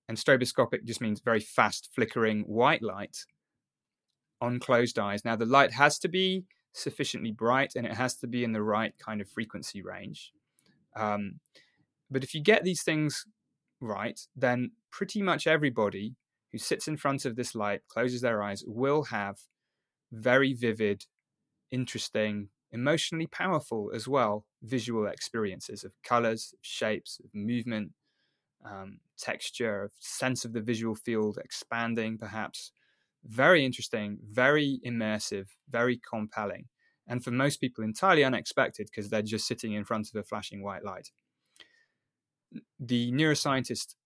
and 0.08 0.16
stroboscopic 0.16 0.84
just 0.84 1.00
means 1.00 1.20
very 1.20 1.40
fast 1.40 1.90
flickering 1.94 2.42
white 2.42 2.82
light 2.82 3.18
on 4.40 4.58
closed 4.58 4.98
eyes. 4.98 5.24
Now, 5.24 5.36
the 5.36 5.46
light 5.46 5.72
has 5.72 5.98
to 6.00 6.08
be 6.08 6.44
sufficiently 6.72 7.32
bright 7.32 7.72
and 7.76 7.86
it 7.86 7.94
has 7.94 8.16
to 8.16 8.26
be 8.26 8.44
in 8.44 8.52
the 8.52 8.62
right 8.62 8.94
kind 8.98 9.20
of 9.20 9.28
frequency 9.28 9.82
range. 9.82 10.32
Um, 10.96 11.40
but 12.10 12.24
if 12.24 12.34
you 12.34 12.40
get 12.40 12.64
these 12.64 12.82
things 12.82 13.26
right, 13.80 14.18
then 14.34 14.72
pretty 14.90 15.22
much 15.22 15.46
everybody 15.46 16.14
who 16.52 16.58
sits 16.58 16.88
in 16.88 16.96
front 16.96 17.24
of 17.24 17.36
this 17.36 17.54
light, 17.54 17.82
closes 17.88 18.22
their 18.22 18.42
eyes, 18.42 18.64
will 18.66 19.04
have 19.04 19.36
very 20.10 20.54
vivid, 20.54 21.04
interesting, 21.70 22.48
emotionally 22.72 23.26
powerful 23.26 23.90
as 23.94 24.08
well 24.08 24.46
visual 24.62 25.06
experiences 25.06 25.84
of 25.84 25.92
colors, 26.02 26.54
shapes, 26.62 27.20
movement, 27.34 27.92
um, 28.64 28.98
texture, 29.18 29.90
sense 30.00 30.44
of 30.44 30.52
the 30.52 30.60
visual 30.60 30.94
field 30.94 31.38
expanding, 31.42 32.18
perhaps. 32.18 32.72
Very 33.24 33.64
interesting, 33.64 34.18
very 34.30 34.80
immersive, 34.86 35.48
very 35.68 36.00
compelling, 36.08 36.66
and 37.06 37.22
for 37.22 37.30
most 37.30 37.60
people, 37.60 37.82
entirely 37.82 38.24
unexpected 38.24 38.88
because 38.90 39.10
they're 39.10 39.22
just 39.22 39.46
sitting 39.46 39.72
in 39.72 39.84
front 39.84 40.08
of 40.08 40.18
a 40.18 40.22
flashing 40.22 40.62
white 40.62 40.84
light. 40.84 41.10
The 42.78 43.12
neuroscientist 43.12 43.96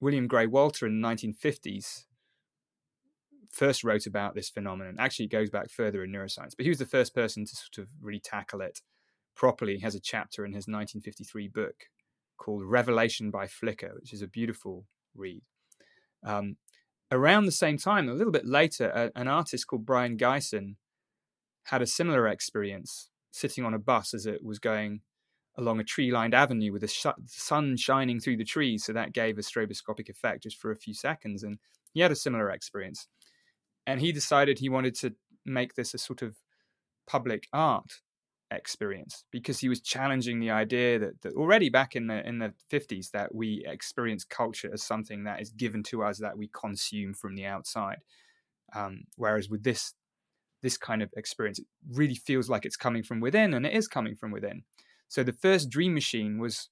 William 0.00 0.26
Grey 0.26 0.46
Walter 0.46 0.86
in 0.86 1.00
the 1.00 1.08
1950s 1.08 2.04
first 3.52 3.84
wrote 3.84 4.06
about 4.06 4.34
this 4.34 4.48
phenomenon. 4.48 4.96
Actually, 4.98 5.26
it 5.26 5.32
goes 5.32 5.50
back 5.50 5.70
further 5.70 6.02
in 6.02 6.10
neuroscience, 6.10 6.56
but 6.56 6.64
he 6.64 6.68
was 6.68 6.78
the 6.78 6.86
first 6.86 7.14
person 7.14 7.44
to 7.44 7.54
sort 7.54 7.78
of 7.78 7.88
really 8.00 8.18
tackle 8.18 8.60
it 8.60 8.80
properly. 9.36 9.76
He 9.76 9.82
has 9.82 9.94
a 9.94 10.00
chapter 10.00 10.44
in 10.44 10.52
his 10.52 10.66
1953 10.66 11.48
book 11.48 11.74
called 12.42 12.64
Revelation 12.64 13.30
by 13.30 13.46
Flicker, 13.46 13.92
which 13.94 14.12
is 14.12 14.20
a 14.20 14.26
beautiful 14.26 14.84
read. 15.14 15.42
Um, 16.24 16.56
around 17.12 17.44
the 17.44 17.52
same 17.52 17.78
time, 17.78 18.08
a 18.08 18.14
little 18.14 18.32
bit 18.32 18.44
later, 18.44 18.88
a, 18.90 19.12
an 19.18 19.28
artist 19.28 19.68
called 19.68 19.86
Brion 19.86 20.16
Gysin 20.16 20.74
had 21.66 21.82
a 21.82 21.86
similar 21.86 22.26
experience 22.26 23.10
sitting 23.30 23.64
on 23.64 23.74
a 23.74 23.78
bus 23.78 24.12
as 24.12 24.26
it 24.26 24.44
was 24.44 24.58
going 24.58 25.02
along 25.56 25.78
a 25.78 25.84
tree 25.84 26.10
lined 26.10 26.34
avenue 26.34 26.72
with 26.72 26.80
the 26.80 26.88
sh- 26.88 27.06
sun 27.26 27.76
shining 27.76 28.18
through 28.18 28.38
the 28.38 28.44
trees. 28.44 28.84
So 28.84 28.92
that 28.92 29.12
gave 29.12 29.38
a 29.38 29.42
stroboscopic 29.42 30.08
effect 30.08 30.42
just 30.42 30.58
for 30.58 30.72
a 30.72 30.76
few 30.76 30.94
seconds. 30.94 31.44
And 31.44 31.58
he 31.92 32.00
had 32.00 32.10
a 32.10 32.16
similar 32.16 32.50
experience. 32.50 33.06
And 33.86 34.00
he 34.00 34.10
decided 34.10 34.58
he 34.58 34.68
wanted 34.68 34.96
to 34.96 35.14
make 35.44 35.74
this 35.74 35.94
a 35.94 35.98
sort 35.98 36.22
of 36.22 36.36
public 37.06 37.46
art 37.52 38.00
experience 38.54 39.24
because 39.30 39.60
he 39.60 39.68
was 39.68 39.80
challenging 39.80 40.40
the 40.40 40.50
idea 40.50 40.98
that, 40.98 41.20
that 41.22 41.34
already 41.34 41.68
back 41.68 41.96
in 41.96 42.06
the 42.06 42.26
in 42.26 42.38
the 42.38 42.52
50s 42.70 43.10
that 43.10 43.34
we 43.34 43.64
experience 43.66 44.24
culture 44.24 44.70
as 44.72 44.82
something 44.82 45.24
that 45.24 45.40
is 45.40 45.50
given 45.50 45.82
to 45.84 46.02
us 46.02 46.18
that 46.18 46.38
we 46.38 46.48
consume 46.48 47.14
from 47.14 47.34
the 47.34 47.46
outside. 47.46 47.98
Um, 48.74 49.04
whereas 49.16 49.48
with 49.48 49.62
this 49.62 49.94
this 50.62 50.76
kind 50.76 51.02
of 51.02 51.10
experience 51.16 51.58
it 51.58 51.66
really 51.90 52.14
feels 52.14 52.48
like 52.48 52.64
it's 52.64 52.76
coming 52.76 53.02
from 53.02 53.20
within 53.20 53.52
and 53.54 53.66
it 53.66 53.72
is 53.72 53.88
coming 53.88 54.14
from 54.14 54.30
within. 54.30 54.62
So 55.08 55.22
the 55.22 55.32
first 55.32 55.68
dream 55.68 55.94
machine 55.94 56.38
was 56.38 56.68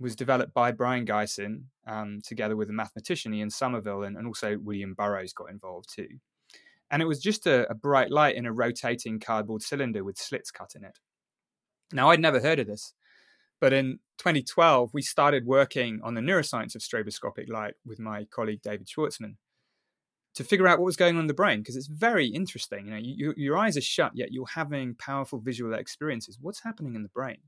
was 0.00 0.16
developed 0.16 0.52
by 0.54 0.72
Brion 0.72 1.06
Gysin 1.06 1.64
um, 1.86 2.20
together 2.24 2.56
with 2.56 2.68
a 2.68 2.72
mathematician 2.72 3.32
Ian 3.32 3.50
Somerville 3.50 4.02
and, 4.02 4.16
and 4.16 4.26
also 4.26 4.58
William 4.58 4.94
Burroughs 4.94 5.32
got 5.32 5.50
involved 5.50 5.88
too 5.94 6.08
and 6.94 7.02
it 7.02 7.06
was 7.06 7.18
just 7.18 7.48
a, 7.48 7.68
a 7.68 7.74
bright 7.74 8.12
light 8.12 8.36
in 8.36 8.46
a 8.46 8.52
rotating 8.52 9.18
cardboard 9.18 9.62
cylinder 9.62 10.04
with 10.04 10.16
slits 10.16 10.52
cut 10.52 10.74
in 10.76 10.84
it. 10.84 11.00
Now, 11.92 12.10
I'd 12.10 12.20
never 12.20 12.38
heard 12.38 12.60
of 12.60 12.68
this, 12.68 12.94
but 13.60 13.72
in 13.72 13.98
2012, 14.18 14.94
we 14.94 15.02
started 15.02 15.44
working 15.44 15.98
on 16.04 16.14
the 16.14 16.20
neuroscience 16.20 16.76
of 16.76 16.82
stroboscopic 16.82 17.48
light 17.48 17.74
with 17.84 17.98
my 17.98 18.26
colleague 18.26 18.62
David 18.62 18.86
Schwartzman 18.86 19.34
to 20.36 20.44
figure 20.44 20.68
out 20.68 20.78
what 20.78 20.84
was 20.84 20.94
going 20.94 21.16
on 21.16 21.22
in 21.22 21.26
the 21.26 21.34
brain 21.34 21.62
because 21.62 21.74
it's 21.74 21.88
very 21.88 22.28
interesting. 22.28 22.86
You 22.86 22.92
know, 22.92 23.00
you, 23.02 23.34
your 23.36 23.58
eyes 23.58 23.76
are 23.76 23.80
shut, 23.80 24.12
yet 24.14 24.30
you're 24.30 24.46
having 24.46 24.94
powerful 24.94 25.40
visual 25.40 25.74
experiences. 25.74 26.38
What's 26.40 26.62
happening 26.62 26.94
in 26.94 27.02
the 27.02 27.08
brain? 27.08 27.38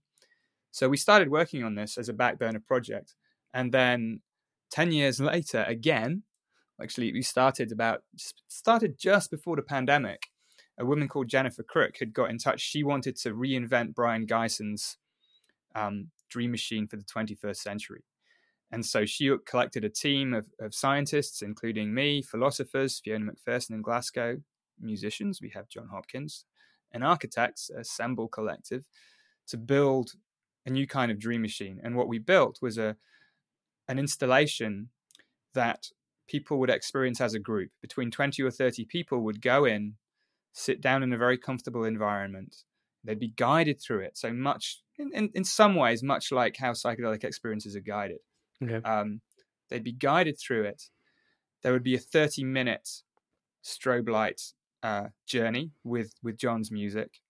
So 0.72 0.88
we 0.88 0.96
started 0.96 1.30
working 1.30 1.62
on 1.62 1.76
this 1.76 1.98
as 1.98 2.08
a 2.08 2.12
back 2.12 2.40
burner 2.40 2.62
project, 2.66 3.14
and 3.54 3.70
then 3.70 4.22
10 4.72 4.90
years 4.90 5.20
later, 5.20 5.64
again, 5.68 6.24
actually 6.82 7.12
we 7.12 7.22
started 7.22 7.72
about 7.72 8.02
started 8.48 8.98
just 8.98 9.30
before 9.30 9.56
the 9.56 9.62
pandemic 9.62 10.28
a 10.78 10.84
woman 10.84 11.08
called 11.08 11.28
jennifer 11.28 11.62
crook 11.62 11.96
had 11.98 12.12
got 12.12 12.30
in 12.30 12.38
touch. 12.38 12.60
She 12.60 12.82
wanted 12.82 13.16
to 13.18 13.30
reinvent 13.30 13.94
brion 13.94 14.26
gysin's 14.26 14.98
um, 15.74 16.10
dream 16.30 16.50
machine 16.50 16.86
for 16.86 16.96
the 16.96 17.04
21st 17.04 17.56
century. 17.56 18.04
And 18.72 18.84
so 18.84 19.04
she 19.04 19.30
collected 19.46 19.84
a 19.84 19.90
team 19.90 20.34
of, 20.34 20.48
of 20.60 20.74
scientists 20.74 21.42
including 21.42 21.94
me 21.94 22.22
philosophers 22.22 23.00
fiona 23.02 23.24
macpherson 23.24 23.74
in 23.74 23.82
glasgow 23.82 24.38
musicians 24.80 25.40
we 25.40 25.50
have 25.50 25.68
jon 25.68 25.88
hopkins 25.90 26.44
and 26.92 27.04
architects 27.04 27.70
assemble 27.70 28.28
collective 28.28 28.84
to 29.46 29.56
build 29.56 30.12
a 30.64 30.70
new 30.70 30.86
kind 30.86 31.12
of 31.12 31.18
dream 31.18 31.40
machine. 31.40 31.80
And 31.82 31.96
what 31.96 32.08
we 32.08 32.18
built 32.18 32.58
was 32.60 32.76
a 32.76 32.96
an 33.88 34.00
installation 34.00 34.88
that 35.54 35.86
people 36.26 36.58
would 36.58 36.70
experience 36.70 37.20
as 37.20 37.34
a 37.34 37.38
group. 37.38 37.70
Between 37.80 38.10
20 38.10 38.42
or 38.42 38.50
30 38.50 38.84
people 38.86 39.20
would 39.20 39.40
go 39.40 39.64
in, 39.64 39.94
sit 40.52 40.80
down 40.80 41.02
in 41.02 41.12
a 41.12 41.18
very 41.18 41.38
comfortable 41.38 41.84
environment. 41.84 42.64
They'd 43.04 43.18
be 43.18 43.32
guided 43.36 43.80
through 43.80 44.00
it. 44.00 44.18
So 44.18 44.32
much, 44.32 44.82
in, 44.98 45.12
in, 45.12 45.30
in 45.34 45.44
some 45.44 45.74
ways, 45.74 46.02
much 46.02 46.32
like 46.32 46.56
how 46.56 46.72
psychedelic 46.72 47.24
experiences 47.24 47.76
are 47.76 47.80
guided. 47.80 48.18
Okay. 48.62 48.86
Um, 48.88 49.20
they'd 49.68 49.84
be 49.84 49.92
guided 49.92 50.38
through 50.38 50.64
it. 50.64 50.84
There 51.62 51.72
would 51.72 51.84
be 51.84 51.94
a 51.94 51.98
30 51.98 52.44
minute 52.44 52.88
strobe 53.64 54.08
light 54.08 54.40
uh, 54.82 55.08
journey 55.26 55.72
with, 55.84 56.14
with 56.22 56.38
Jon's 56.38 56.70
music. 56.70 57.20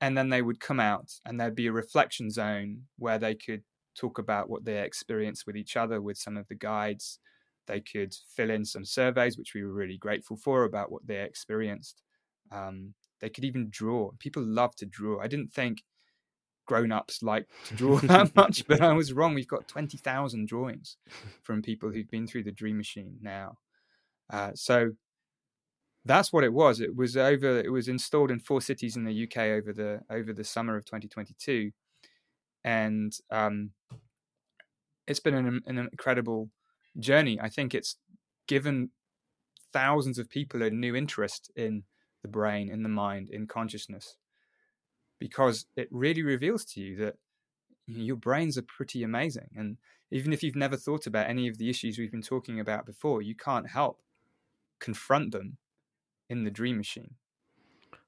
And 0.00 0.16
then 0.16 0.28
they 0.28 0.42
would 0.42 0.60
come 0.60 0.80
out 0.80 1.12
and 1.24 1.40
there'd 1.40 1.54
be 1.54 1.68
a 1.68 1.72
reflection 1.72 2.30
zone 2.30 2.82
where 2.98 3.18
they 3.18 3.34
could 3.34 3.62
talk 3.96 4.18
about 4.18 4.50
what 4.50 4.64
they 4.64 4.82
experienced 4.82 5.46
with 5.46 5.56
each 5.56 5.76
other, 5.76 6.00
with 6.00 6.18
some 6.18 6.36
of 6.36 6.46
the 6.48 6.54
guides, 6.54 7.18
they 7.66 7.80
could 7.80 8.14
fill 8.34 8.50
in 8.50 8.64
some 8.64 8.84
surveys, 8.84 9.38
which 9.38 9.54
we 9.54 9.64
were 9.64 9.72
really 9.72 9.98
grateful 9.98 10.36
for 10.36 10.64
about 10.64 10.90
what 10.90 11.06
they 11.06 11.20
experienced. 11.22 12.02
Um, 12.52 12.94
they 13.20 13.30
could 13.30 13.44
even 13.44 13.68
draw. 13.70 14.10
People 14.18 14.42
love 14.42 14.76
to 14.76 14.86
draw. 14.86 15.20
I 15.20 15.26
didn't 15.26 15.52
think 15.52 15.82
grown-ups 16.66 17.22
like 17.22 17.46
to 17.66 17.74
draw 17.74 17.98
that 18.00 18.34
much, 18.34 18.66
but 18.66 18.80
I 18.80 18.92
was 18.92 19.12
wrong. 19.12 19.34
We've 19.34 19.48
got 19.48 19.68
twenty 19.68 19.98
thousand 19.98 20.48
drawings 20.48 20.96
from 21.42 21.62
people 21.62 21.90
who've 21.90 22.10
been 22.10 22.26
through 22.26 22.44
the 22.44 22.52
Dream 22.52 22.76
Machine 22.76 23.18
now. 23.22 23.58
Uh, 24.30 24.50
so 24.54 24.92
that's 26.04 26.32
what 26.32 26.44
it 26.44 26.52
was. 26.52 26.80
It 26.80 26.94
was 26.94 27.16
over. 27.16 27.58
It 27.58 27.72
was 27.72 27.88
installed 27.88 28.30
in 28.30 28.38
four 28.38 28.60
cities 28.60 28.96
in 28.96 29.04
the 29.04 29.24
UK 29.24 29.38
over 29.38 29.72
the 29.72 30.00
over 30.10 30.32
the 30.32 30.44
summer 30.44 30.76
of 30.76 30.84
2022, 30.84 31.72
and 32.64 33.12
um, 33.30 33.70
it's 35.06 35.20
been 35.20 35.34
an, 35.34 35.62
an 35.66 35.78
incredible 35.78 36.50
journey. 36.98 37.40
I 37.40 37.48
think 37.48 37.74
it's 37.74 37.96
given 38.46 38.90
thousands 39.72 40.18
of 40.18 40.30
people 40.30 40.62
a 40.62 40.70
new 40.70 40.94
interest 40.94 41.50
in 41.56 41.84
the 42.22 42.28
brain, 42.28 42.70
in 42.70 42.82
the 42.82 42.88
mind, 42.88 43.28
in 43.30 43.46
consciousness, 43.46 44.16
because 45.18 45.66
it 45.76 45.88
really 45.90 46.22
reveals 46.22 46.64
to 46.64 46.80
you 46.80 46.96
that 46.96 47.16
your 47.86 48.16
brains 48.16 48.58
are 48.58 48.62
pretty 48.62 49.02
amazing. 49.02 49.50
And 49.56 49.78
even 50.10 50.32
if 50.32 50.42
you've 50.42 50.56
never 50.56 50.76
thought 50.76 51.06
about 51.06 51.28
any 51.28 51.48
of 51.48 51.58
the 51.58 51.70
issues 51.70 51.98
we've 51.98 52.10
been 52.10 52.22
talking 52.22 52.60
about 52.60 52.86
before, 52.86 53.22
you 53.22 53.34
can't 53.34 53.70
help 53.70 54.02
confront 54.78 55.32
them 55.32 55.58
in 56.28 56.44
the 56.44 56.50
dream 56.50 56.76
machine. 56.76 57.14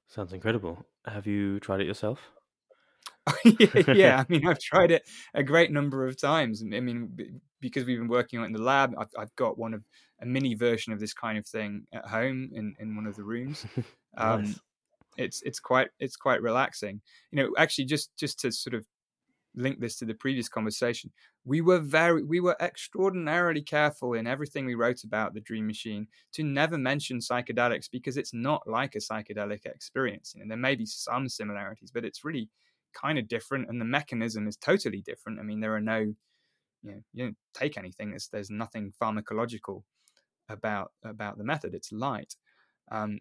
Sounds 0.07 0.33
incredible. 0.33 0.85
Have 1.05 1.25
you 1.27 1.59
tried 1.59 1.81
it 1.81 1.87
yourself? 1.87 2.31
yeah, 3.93 4.19
I 4.19 4.25
mean, 4.29 4.47
I've 4.47 4.59
tried 4.59 4.91
it 4.91 5.03
a 5.33 5.43
great 5.43 5.71
number 5.71 6.05
of 6.05 6.19
times. 6.19 6.63
I 6.63 6.79
mean, 6.79 7.41
because 7.61 7.85
we've 7.85 7.99
been 7.99 8.07
working 8.07 8.39
on 8.39 8.45
it 8.45 8.47
in 8.47 8.53
the 8.53 8.61
lab, 8.61 8.93
I've, 8.97 9.09
I've 9.17 9.35
got 9.35 9.57
one 9.57 9.73
of 9.73 9.83
a 10.21 10.25
mini 10.25 10.55
version 10.55 10.93
of 10.93 10.99
this 10.99 11.13
kind 11.13 11.37
of 11.37 11.45
thing 11.45 11.87
at 11.93 12.07
home 12.07 12.49
in, 12.53 12.75
in 12.79 12.95
one 12.95 13.05
of 13.05 13.15
the 13.15 13.23
rooms. 13.23 13.65
Um, 14.17 14.41
nice. 14.41 14.59
It's 15.17 15.41
it's 15.43 15.59
quite 15.59 15.89
it's 15.99 16.15
quite 16.15 16.41
relaxing. 16.41 16.99
You 17.31 17.43
know, 17.43 17.49
actually, 17.57 17.85
just 17.85 18.09
just 18.17 18.39
to 18.39 18.51
sort 18.51 18.73
of 18.73 18.85
link 19.55 19.79
this 19.79 19.97
to 19.97 20.05
the 20.05 20.15
previous 20.15 20.49
conversation, 20.49 21.11
we 21.45 21.61
were 21.61 21.79
very 21.79 22.23
we 22.23 22.39
were 22.39 22.57
extraordinarily 22.59 23.61
careful 23.61 24.13
in 24.13 24.27
everything 24.27 24.65
we 24.65 24.75
wrote 24.75 25.03
about 25.03 25.35
the 25.35 25.41
dream 25.41 25.67
machine 25.67 26.07
to 26.33 26.43
never 26.43 26.77
mention 26.77 27.19
psychedelics 27.19 27.89
because 27.91 28.17
it's 28.17 28.33
not 28.33 28.67
like 28.67 28.95
a 28.95 28.99
psychedelic 28.99 29.65
experience. 29.65 30.33
You 30.35 30.41
know, 30.41 30.49
there 30.49 30.57
may 30.57 30.75
be 30.75 30.85
some 30.85 31.29
similarities, 31.29 31.91
but 31.91 32.03
it's 32.03 32.25
really 32.25 32.49
kind 32.93 33.17
of 33.19 33.27
different, 33.27 33.69
and 33.69 33.79
the 33.79 33.85
mechanism 33.85 34.47
is 34.47 34.57
totally 34.57 35.01
different. 35.01 35.39
I 35.39 35.43
mean, 35.43 35.59
there 35.59 35.75
are 35.75 35.81
no 35.81 35.99
you 36.83 36.91
know 36.91 37.01
you 37.13 37.25
don't 37.25 37.37
take 37.53 37.77
anything. 37.77 38.11
There's 38.11 38.29
there's 38.31 38.49
nothing 38.49 38.93
pharmacological 39.01 39.83
about 40.49 40.91
about 41.03 41.37
the 41.37 41.43
method. 41.43 41.73
It's 41.73 41.91
light, 41.91 42.35
um, 42.91 43.19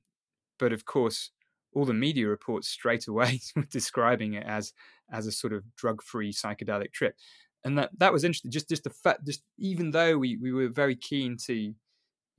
but 0.58 0.72
of 0.72 0.84
course, 0.84 1.30
all 1.74 1.84
the 1.84 1.94
media 1.94 2.28
reports 2.28 2.68
straight 2.68 3.06
away 3.08 3.40
were 3.56 3.64
describing 3.64 4.34
it 4.34 4.44
as 4.46 4.72
as 5.12 5.26
a 5.26 5.32
sort 5.32 5.52
of 5.52 5.64
drug 5.76 6.02
free 6.02 6.32
psychedelic 6.32 6.92
trip, 6.92 7.14
and 7.64 7.78
that 7.78 7.90
that 7.98 8.12
was 8.12 8.24
interesting. 8.24 8.50
Just 8.50 8.68
just 8.68 8.84
the 8.84 8.90
fact, 8.90 9.26
just 9.26 9.42
even 9.58 9.90
though 9.90 10.18
we 10.18 10.36
we 10.36 10.52
were 10.52 10.68
very 10.68 10.96
keen 10.96 11.36
to 11.46 11.54
you 11.54 11.74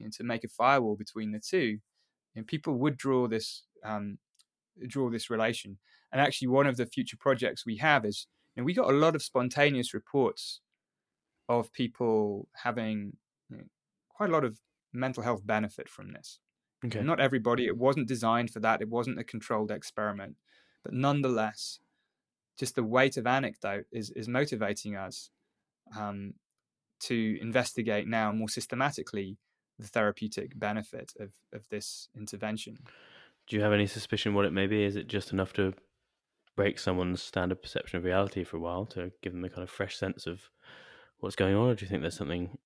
know, 0.06 0.10
to 0.18 0.24
make 0.24 0.44
a 0.44 0.48
firewall 0.48 0.96
between 0.96 1.32
the 1.32 1.40
two, 1.40 1.80
you 2.34 2.42
know, 2.42 2.44
people 2.48 2.76
would 2.76 2.98
draw 2.98 3.28
this 3.28 3.64
um, 3.84 4.18
draw 4.88 5.10
this 5.10 5.30
relation. 5.30 5.78
And 6.12 6.22
actually, 6.22 6.48
one 6.48 6.68
of 6.68 6.78
the 6.78 6.86
future 6.86 7.18
projects 7.18 7.66
we 7.66 7.78
have 7.78 8.06
is 8.06 8.28
you 8.56 8.62
know, 8.62 8.66
we 8.66 8.74
got 8.74 8.90
a 8.90 8.98
lot 8.98 9.16
of 9.16 9.22
spontaneous 9.22 9.94
reports 9.94 10.62
of 11.48 11.72
people 11.74 12.48
having 12.64 13.14
you 13.50 13.58
know, 13.58 13.64
quite 14.10 14.30
a 14.30 14.34
lot 14.34 14.44
of 14.44 14.60
mental 14.94 15.24
health 15.24 15.46
benefit 15.46 15.90
from 15.90 16.12
this. 16.12 16.40
Okay. 16.86 17.02
Not 17.02 17.20
everybody, 17.20 17.66
it 17.66 17.78
wasn't 17.78 18.08
designed 18.08 18.52
for 18.52 18.60
that, 18.62 18.82
it 18.82 18.90
wasn't 18.90 19.20
a 19.20 19.24
controlled 19.24 19.72
experiment. 19.72 20.36
But 20.84 20.94
nonetheless, 20.94 21.80
just 22.58 22.76
the 22.76 22.84
weight 22.84 23.18
of 23.18 23.28
anecdote 23.28 23.86
is, 23.92 24.12
is 24.12 24.28
motivating 24.28 24.96
us 24.96 25.30
um, 25.98 26.34
to 27.02 27.38
investigate 27.42 28.08
now 28.08 28.32
more 28.32 28.50
systematically 28.50 29.38
the 29.78 29.88
therapeutic 29.88 30.58
benefit 30.58 31.14
of, 31.20 31.32
of 31.54 31.68
this 31.70 32.10
intervention. 32.16 32.78
Do 33.48 33.56
you 33.56 33.62
have 33.62 33.74
any 33.74 33.88
suspicion 33.88 34.34
what 34.34 34.46
it 34.46 34.54
may 34.54 34.68
be? 34.68 34.84
Is 34.84 34.96
it 34.96 35.08
just 35.08 35.34
enough 35.34 35.54
to 35.54 35.74
break 36.60 36.78
someone's 36.78 37.22
standard 37.22 37.62
perception 37.62 37.98
of 37.98 38.04
reality 38.04 38.44
for 38.44 38.58
a 38.58 38.60
while 38.60 38.86
to 38.86 39.14
give 39.22 39.32
them 39.32 39.46
a 39.46 39.50
kind 39.50 39.64
of 39.64 39.70
fresh 39.70 39.96
sense 39.96 40.28
of 40.28 40.50
what's 41.22 41.38
going 41.38 41.56
on, 41.56 41.70
or 41.70 41.74
do 41.74 41.86
you 41.86 41.90
think 41.90 42.02
there's 42.02 42.18
something 42.18 42.58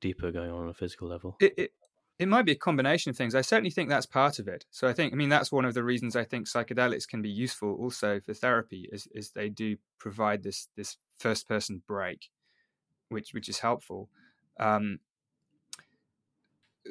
deeper 0.00 0.32
going 0.32 0.50
on 0.50 0.62
on 0.62 0.70
a 0.70 0.72
physical 0.72 1.06
level? 1.06 1.36
It, 1.42 1.52
it, 1.58 1.72
it 2.18 2.26
might 2.26 2.46
be 2.46 2.52
a 2.52 2.56
combination 2.56 3.10
of 3.10 3.18
things. 3.18 3.34
I 3.34 3.42
certainly 3.42 3.68
think 3.68 3.90
that's 3.90 4.06
part 4.06 4.38
of 4.38 4.48
it. 4.48 4.64
So 4.70 4.88
I 4.88 4.94
think, 4.94 5.12
I 5.12 5.16
mean, 5.16 5.28
that's 5.28 5.52
one 5.52 5.66
of 5.66 5.74
the 5.74 5.84
reasons 5.84 6.16
I 6.16 6.24
think 6.24 6.48
psychedelics 6.48 7.06
can 7.06 7.20
be 7.20 7.28
useful 7.28 7.74
also 7.74 8.18
for 8.18 8.32
therapy, 8.32 8.88
is 8.90 9.06
is 9.12 9.32
they 9.32 9.50
do 9.50 9.76
provide 9.98 10.42
this 10.42 10.68
this 10.74 10.96
first 11.18 11.46
person 11.46 11.82
break, 11.86 12.30
which 13.10 13.34
which 13.34 13.50
is 13.50 13.58
helpful. 13.58 14.08
Um, 14.58 15.00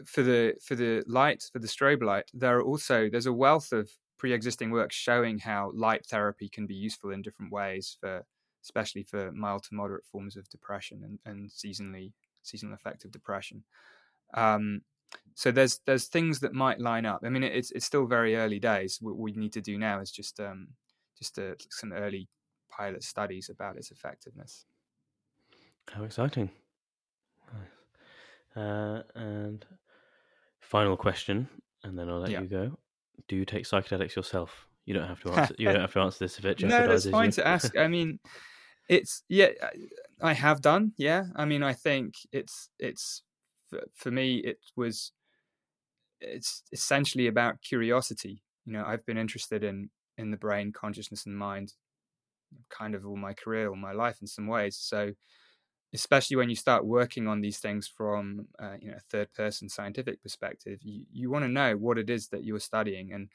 for 0.06 0.22
the 0.22 0.54
for 0.64 0.76
the 0.76 1.04
light 1.08 1.50
for 1.52 1.58
the 1.58 1.68
strobe 1.68 2.04
light, 2.04 2.30
there 2.32 2.60
are 2.60 2.64
also 2.64 3.10
there's 3.10 3.26
a 3.26 3.34
wealth 3.34 3.72
of 3.72 3.90
pre-existing 4.18 4.72
work 4.72 4.92
showing 4.92 5.40
how 5.40 5.72
light 5.74 6.06
therapy 6.06 6.48
can 6.50 6.66
be 6.66 6.76
useful 6.76 7.12
in 7.12 7.22
different 7.22 7.52
ways 7.52 7.98
for 8.00 8.26
especially 8.64 9.04
for 9.04 9.32
mild 9.34 9.64
to 9.64 9.76
moderate 9.76 10.06
forms 10.06 10.38
of 10.38 10.50
depression 10.50 11.02
and, 11.04 11.20
and 11.26 11.50
seasonally 11.50 12.14
seasonal 12.44 12.74
affective 12.74 13.12
depression. 13.12 13.64
Um, 14.34 14.82
so 15.36 15.52
there's 15.52 15.80
there's 15.86 16.08
things 16.08 16.40
that 16.40 16.54
might 16.54 16.80
line 16.80 17.06
up. 17.06 17.22
I 17.26 17.30
mean, 17.30 17.44
it's 17.44 17.72
it's 17.72 17.86
still 17.86 18.06
very 18.06 18.36
early 18.36 18.60
days. 18.60 19.00
What 19.02 19.18
we 19.18 19.34
need 19.34 19.54
to 19.54 19.62
do 19.62 19.78
now 19.78 20.00
is 20.00 20.12
just 20.12 20.40
um, 20.40 20.70
just 21.18 21.38
uh, 21.38 21.56
some 21.70 21.92
early 21.92 22.28
pilot 22.70 23.04
studies 23.04 23.50
about 23.50 23.78
its 23.78 23.92
effectiveness. 23.92 24.66
How 25.92 26.04
exciting! 26.04 26.50
Uh, 28.56 29.02
and 29.16 29.66
final 30.60 30.96
question, 30.96 31.48
and 31.84 31.98
then 31.98 32.10
I'll 32.10 32.20
let 32.20 32.32
yeah. 32.32 32.42
you 32.42 32.48
go. 32.48 32.78
Do 33.28 33.36
you 33.36 33.46
take 33.46 33.66
psychedelics 33.66 34.16
yourself? 34.16 34.68
You 34.86 34.94
don't 34.94 35.08
have 35.08 35.22
to 35.22 35.32
answer. 35.32 35.56
you 35.58 35.66
don't 35.68 35.80
have 35.82 35.94
to 35.94 36.00
answer 36.00 36.20
this 36.26 36.38
if 36.40 36.46
it 36.46 36.58
jeopardizes 36.58 36.70
No, 36.70 36.88
that's 36.88 37.06
fine 37.06 37.26
you. 37.28 37.32
to 37.32 37.48
ask. 37.48 37.78
I 37.78 37.88
mean, 37.88 38.20
it's 38.90 39.24
yeah 39.30 39.48
i 40.22 40.34
have 40.34 40.62
done 40.62 40.92
yeah 40.98 41.24
i 41.38 41.46
mean 41.46 41.64
i 41.64 41.72
think 41.72 42.16
it's 42.34 42.70
it's 42.80 43.24
for, 43.70 43.82
for 43.94 44.12
me 44.12 44.38
it 44.40 44.58
was 44.76 45.14
it's 46.20 46.64
essentially 46.72 47.28
about 47.28 47.62
curiosity 47.62 48.44
you 48.66 48.74
know 48.74 48.84
i've 48.86 49.06
been 49.06 49.18
interested 49.18 49.64
in 49.64 49.90
in 50.18 50.32
the 50.32 50.38
brain 50.38 50.72
consciousness 50.72 51.26
and 51.26 51.38
mind 51.38 51.74
kind 52.70 52.96
of 52.96 53.06
all 53.06 53.18
my 53.18 53.34
career 53.34 53.70
all 53.70 53.76
my 53.76 53.92
life 53.92 54.18
in 54.22 54.28
some 54.28 54.48
ways 54.48 54.78
so 54.78 55.14
especially 55.94 56.36
when 56.38 56.50
you 56.50 56.56
start 56.56 56.86
working 56.86 57.28
on 57.28 57.42
these 57.42 57.60
things 57.60 57.88
from 57.88 58.48
uh, 58.60 58.76
you 58.80 58.90
know 58.92 58.98
a 58.98 59.10
third 59.12 59.32
person 59.34 59.70
scientific 59.70 60.22
perspective 60.22 60.80
you, 60.84 61.06
you 61.12 61.30
want 61.30 61.44
to 61.44 61.50
know 61.50 61.76
what 61.76 61.98
it 61.98 62.10
is 62.10 62.28
that 62.30 62.44
you're 62.44 62.60
studying 62.60 63.14
and 63.14 63.30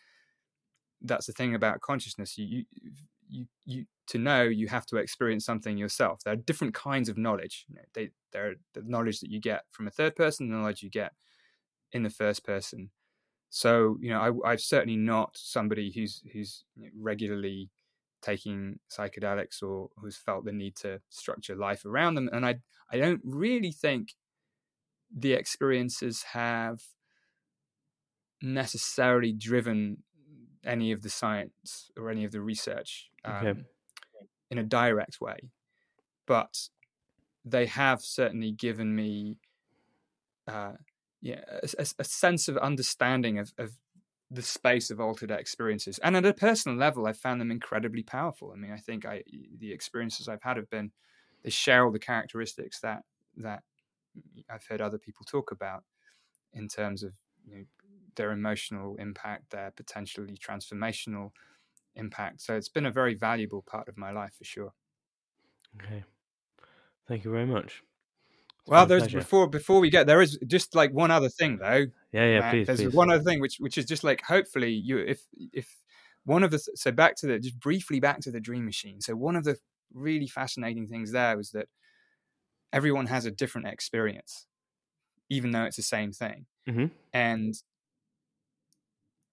that's 1.03 1.27
the 1.27 1.33
thing 1.33 1.55
about 1.55 1.81
consciousness 1.81 2.37
you, 2.37 2.65
you 2.73 2.91
you 3.29 3.47
you 3.65 3.85
to 4.07 4.19
know 4.19 4.43
you 4.43 4.67
have 4.69 4.87
to 4.87 4.97
experience 4.97 5.45
something 5.45 5.77
yourself. 5.77 6.21
There 6.25 6.33
are 6.33 6.37
different 6.37 6.75
kinds 6.75 7.09
of 7.09 7.19
knowledge 7.19 7.67
you 7.69 7.77
know, 7.77 7.83
they 7.95 8.11
they're 8.33 8.55
the 8.75 8.83
knowledge 8.85 9.21
that 9.21 9.31
you 9.31 9.41
get 9.41 9.63
from 9.71 9.87
a 9.87 9.91
third 9.91 10.17
person 10.17 10.49
the 10.49 10.57
knowledge 10.57 10.83
you 10.83 10.91
get 10.91 11.13
in 11.93 12.03
the 12.03 12.11
first 12.11 12.45
person. 12.45 12.91
So 13.51 13.99
you 14.01 14.11
know 14.11 14.21
I, 14.45 14.53
i'm 14.53 14.59
certainly 14.59 14.97
not 14.97 15.37
somebody 15.37 15.93
who's 15.95 16.23
who's 16.33 16.65
regularly 16.99 17.71
taking 18.23 18.79
psychedelics 18.91 19.63
or 19.63 19.89
who's 19.97 20.17
felt 20.17 20.45
the 20.45 20.53
need 20.53 20.75
to 20.75 21.01
structure 21.09 21.55
life 21.55 21.85
around 21.85 22.15
them 22.15 22.29
and 22.33 22.45
i 22.45 22.57
i 22.91 22.99
don't 22.99 23.21
really 23.25 23.71
think 23.71 24.15
the 25.15 25.33
experiences 25.33 26.23
have 26.33 26.81
necessarily 28.43 29.33
driven 29.33 29.99
any 30.65 30.93
of 30.93 31.03
the 31.03 31.11
science 31.11 31.91
or 31.97 32.11
any 32.11 32.25
of 32.25 32.33
the 32.33 32.41
research 32.41 33.11
um, 33.25 33.47
okay. 33.47 33.61
in 34.51 34.59
a 34.59 34.63
direct 34.63 35.21
way, 35.21 35.39
but 36.27 36.69
they 37.45 37.67
have 37.67 38.03
certainly 38.03 38.53
given 38.53 38.95
me 38.95 39.37
uh, 40.47 40.73
yeah 41.21 41.41
a, 41.79 41.87
a, 41.99 42.05
sense 42.05 42.49
of 42.49 42.57
understanding 42.59 43.39
of, 43.39 43.53
of 43.59 43.73
the 44.31 44.43
space 44.43 44.91
of 44.91 45.01
altered 45.01 45.31
experiences 45.31 45.99
and 46.01 46.17
at 46.17 46.27
a 46.27 46.35
personal 46.35 46.77
level 46.77 47.07
I've 47.07 47.19
found 47.19 47.41
them 47.41 47.51
incredibly 47.51 48.03
powerful 48.03 48.53
i 48.53 48.57
mean 48.57 48.73
i 48.73 48.79
think 48.79 49.07
i 49.07 49.23
the 49.59 49.73
experiences 49.73 50.29
i've 50.29 50.43
had 50.43 50.59
have 50.59 50.69
been 50.71 50.93
they 51.43 51.51
share 51.51 51.85
all 51.85 51.93
the 51.93 51.99
characteristics 51.99 52.81
that 52.81 53.05
that 53.39 53.63
i've 54.51 54.67
heard 54.67 54.81
other 54.81 54.99
people 54.99 55.25
talk 55.25 55.51
about 55.51 55.85
in 56.53 56.69
terms 56.69 57.03
of 57.03 57.15
you 57.47 57.57
know, 57.57 57.65
their 58.17 58.33
emotional 58.33 58.97
impact, 58.97 59.51
their 59.51 59.71
potentially 59.73 60.37
transformational 60.37 61.33
impact. 61.97 62.43
So 62.43 62.57
it's 62.57 62.69
been 62.69 62.87
a 62.87 62.93
very 62.93 63.15
valuable 63.15 63.63
part 63.63 63.89
of 63.89 63.99
my 63.99 64.11
life 64.13 64.35
for 64.37 64.45
sure. 64.45 64.75
Okay. 65.77 66.05
Thank 67.07 67.25
you 67.25 67.31
very 67.33 67.47
much. 67.47 67.83
well, 68.67 68.87
there's 68.87 69.09
pleasure. 69.09 69.09
before 69.09 69.49
before 69.49 69.81
we 69.81 69.91
get 69.91 70.07
there 70.07 70.21
is 70.21 70.39
just 70.47 70.75
like 70.75 70.93
one 70.93 71.11
other 71.11 71.29
thing 71.29 71.59
though. 71.59 71.87
Yeah, 72.13 72.27
yeah, 72.27 72.51
please. 72.51 72.67
There's 72.67 72.81
please. 72.81 72.95
one 72.95 73.11
other 73.11 73.23
thing 73.23 73.41
which 73.41 73.57
which 73.59 73.77
is 73.77 73.85
just 73.85 74.05
like 74.05 74.23
hopefully 74.23 74.73
you 74.73 74.99
if 74.99 75.21
if 75.53 75.77
one 76.25 76.43
of 76.43 76.51
the 76.51 76.59
so 76.59 76.91
back 76.91 77.17
to 77.17 77.27
the 77.27 77.39
just 77.39 77.59
briefly 77.61 78.01
back 78.01 78.21
to 78.21 78.31
the 78.31 78.41
dream 78.41 78.65
machine. 78.65 79.01
So 79.01 79.15
one 79.15 79.37
of 79.37 79.45
the 79.45 79.59
really 79.93 80.27
fascinating 80.27 80.87
things 80.87 81.13
there 81.13 81.37
was 81.37 81.51
that 81.51 81.67
everyone 82.73 83.07
has 83.07 83.25
a 83.25 83.31
different 83.31 83.67
experience, 83.67 84.47
even 85.29 85.51
though 85.51 85.65
it's 85.65 85.77
the 85.77 85.83
same 85.83 86.13
thing. 86.13 86.47
Mm-hmm. 86.69 86.87
And 87.13 87.55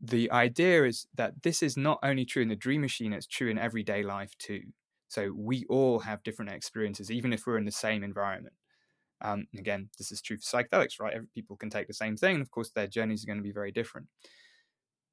the 0.02 0.30
idea 0.32 0.86
is 0.86 1.08
that 1.16 1.44
this 1.44 1.64
is 1.64 1.78
not 1.78 2.00
only 2.04 2.26
true 2.26 2.42
in 2.42 2.50
the 2.50 2.56
dream 2.56 2.82
machine, 2.82 3.14
it's 3.14 3.28
true 3.28 3.50
in 3.50 3.58
everyday 3.58 4.04
life 4.04 4.34
too. 4.38 4.62
So 5.08 5.34
we 5.36 5.66
all 5.70 6.00
have 6.00 6.24
different 6.24 6.52
experiences, 6.52 7.12
even 7.12 7.34
if 7.34 7.46
we're 7.46 7.58
in 7.58 7.66
the 7.66 7.72
same 7.72 8.04
environment. 8.04 8.56
Um, 9.22 9.48
again, 9.58 9.90
this 9.98 10.12
is 10.12 10.22
true 10.22 10.38
for 10.38 10.44
psychedelics, 10.44 11.00
right? 11.00 11.14
Every, 11.14 11.28
people 11.34 11.56
can 11.56 11.70
take 11.70 11.88
the 11.88 11.94
same 11.94 12.18
thing, 12.18 12.36
and 12.36 12.42
of 12.42 12.52
course, 12.52 12.70
their 12.70 12.88
journeys 12.88 13.24
are 13.24 13.28
going 13.28 13.40
to 13.40 13.44
be 13.44 13.52
very 13.52 13.72
different. 13.72 14.08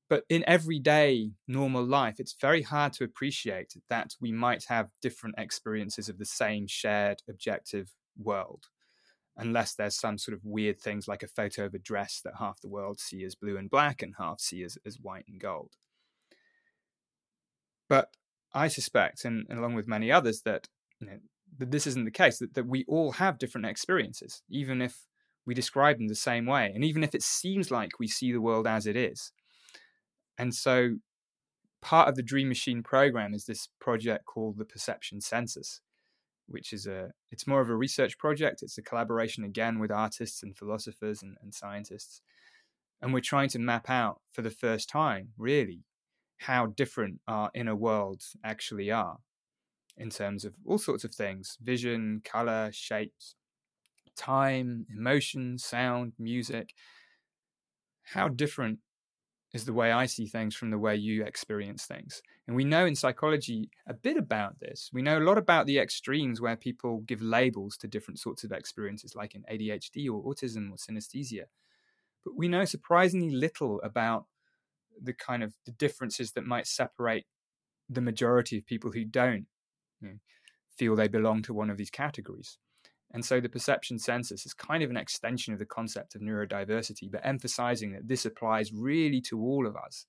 But 0.09 0.25
in 0.29 0.45
everyday 0.47 1.31
normal 1.49 1.85
life, 1.85 2.17
it's 2.19 2.37
very 2.39 2.63
hard 2.63 2.93
to 2.95 3.05
appreciate 3.05 3.73
that 3.89 4.11
we 4.21 4.33
might 4.33 4.65
have 4.69 4.91
different 5.01 5.37
experiences 5.39 6.09
of 6.09 6.19
the 6.19 6.27
same 6.27 6.67
shared 6.67 7.23
objective 7.29 7.93
world 8.19 8.67
unless 9.37 9.75
there's 9.75 9.97
some 9.97 10.19
sort 10.19 10.37
of 10.37 10.45
weird 10.45 10.81
things 10.81 11.09
like 11.09 11.23
a 11.23 11.29
photo 11.29 11.65
of 11.65 11.75
a 11.75 11.79
dress 11.79 12.21
that 12.25 12.35
half 12.39 12.61
the 12.61 12.69
world 12.69 13.01
see 13.01 13.25
as 13.25 13.35
blue 13.35 13.57
and 13.57 13.71
black 13.71 14.03
and 14.03 14.15
half 14.19 14.41
see 14.41 14.63
as, 14.63 14.77
as 14.85 14.99
white 15.01 15.25
and 15.27 15.41
gold. 15.41 15.73
But 17.89 18.09
I 18.55 18.69
suspect, 18.69 19.25
and, 19.25 19.47
and 19.49 19.59
along 19.59 19.75
with 19.75 19.89
many 19.89 20.13
others, 20.13 20.43
that, 20.43 20.69
you 21.01 21.07
know, 21.07 21.19
that 21.59 21.71
this 21.71 21.87
isn't 21.87 22.05
the 22.05 22.11
case, 22.11 22.39
that, 22.39 22.55
that 22.55 22.67
we 22.67 22.85
all 22.89 23.13
have 23.13 23.39
different 23.39 23.67
experiences, 23.67 24.43
even 24.49 24.81
if 24.81 25.07
we 25.45 25.55
describe 25.55 25.99
them 25.99 26.09
the 26.09 26.15
same 26.15 26.47
way, 26.47 26.71
and 26.75 26.85
even 26.85 27.03
if 27.03 27.15
it 27.15 27.23
seems 27.23 27.71
like 27.71 27.99
we 27.99 28.07
see 28.09 28.33
the 28.33 28.41
world 28.41 28.67
as 28.67 28.87
it 28.87 28.97
is. 28.97 29.33
And 30.39 30.55
so 30.55 30.97
part 31.81 32.09
of 32.09 32.15
the 32.15 32.23
Dream 32.23 32.49
Machine 32.49 32.83
program 32.83 33.35
is 33.35 33.45
this 33.45 33.69
project 33.81 34.25
called 34.25 34.57
the 34.57 34.65
Perception 34.65 35.21
Census, 35.21 35.81
which 36.47 36.73
is 36.73 36.87
a 36.87 37.11
it's 37.31 37.47
more 37.47 37.61
of 37.61 37.69
a 37.69 37.77
research 37.77 38.19
project. 38.19 38.63
It's 38.63 38.79
a 38.79 38.83
collaboration 38.83 39.45
again 39.45 39.79
with 39.79 39.91
artists 39.91 40.43
and 40.43 40.57
philosophers 40.57 41.23
and, 41.23 41.37
and 41.43 41.53
scientists. 41.53 42.23
And 43.01 43.13
we're 43.13 43.21
trying 43.21 43.49
to 43.51 43.59
map 43.59 43.91
out 43.91 44.21
for 44.31 44.43
the 44.43 44.51
first 44.51 44.89
time, 44.89 45.31
really, 45.37 45.81
how 46.39 46.67
different 46.67 47.21
our 47.27 47.51
inner 47.53 47.75
worlds 47.75 48.37
actually 48.45 48.93
are 48.93 49.19
in 49.97 50.11
terms 50.11 50.45
of 50.45 50.55
all 50.67 50.79
sorts 50.79 51.05
of 51.05 51.15
things 51.15 51.59
vision, 51.63 52.21
color, 52.25 52.71
shapes, 52.73 53.35
time, 54.17 54.87
emotion, 54.95 55.59
sound, 55.59 56.13
music. 56.19 56.75
How 58.03 58.29
different 58.29 58.81
is 59.53 59.65
the 59.67 59.73
way 59.73 59.93
I 59.93 60.07
see 60.07 60.27
things 60.27 60.57
from 60.57 60.71
the 60.71 60.79
way 60.79 60.97
you 60.97 61.25
experience 61.25 61.85
things. 61.85 62.23
And 62.47 62.57
we 62.57 62.65
know 62.65 62.87
in 62.87 62.97
psychology 62.97 63.71
a 63.87 63.93
bit 63.93 64.17
about 64.17 64.59
this. 64.61 64.91
We 64.93 65.03
know 65.03 65.19
a 65.19 65.21
lot 65.21 65.37
about 65.37 65.67
the 65.67 65.79
extremes 65.79 66.41
where 66.41 66.57
people 66.57 67.03
give 67.07 67.21
labels 67.21 67.77
to 67.79 67.89
different 67.89 68.19
sorts 68.19 68.45
of 68.45 68.53
experiences, 68.53 69.15
like 69.15 69.35
in 69.35 69.45
ADHD 69.51 70.09
or 70.09 70.25
autism 70.25 70.71
or 70.71 70.77
synesthesia. 70.77 71.45
But 72.25 72.37
we 72.37 72.49
know 72.49 72.65
surprisingly 72.65 73.31
little 73.31 73.81
about 73.83 74.25
the 75.01 75.13
kind 75.13 75.43
of 75.43 75.55
the 75.67 75.73
differences 75.73 76.33
that 76.33 76.47
might 76.47 76.67
separate 76.67 77.27
the 77.89 78.01
majority 78.01 78.57
of 78.57 78.67
people 78.67 78.93
who 78.93 79.05
don't 79.05 79.47
you 80.03 80.09
know, 80.09 80.15
feel 80.77 80.97
they 80.97 81.09
belong 81.09 81.43
to 81.43 81.55
one 81.55 81.71
of 81.71 81.77
these 81.77 81.91
categories. 81.91 82.59
And 83.13 83.25
so 83.25 83.41
the 83.41 83.49
perception 83.49 83.99
census 83.99 84.47
is 84.47 84.55
kind 84.55 84.83
of 84.83 84.91
an 84.91 84.97
extension 84.97 85.53
of 85.53 85.59
the 85.59 85.67
concept 85.67 86.15
of 86.15 86.23
neurodiversity, 86.23 87.11
but 87.11 87.21
emphasizing 87.25 87.93
that 87.93 88.09
this 88.09 88.25
applies 88.25 88.73
really 88.73 89.21
to 89.23 89.41
all 89.41 89.67
of 89.67 89.77
us. 89.77 90.07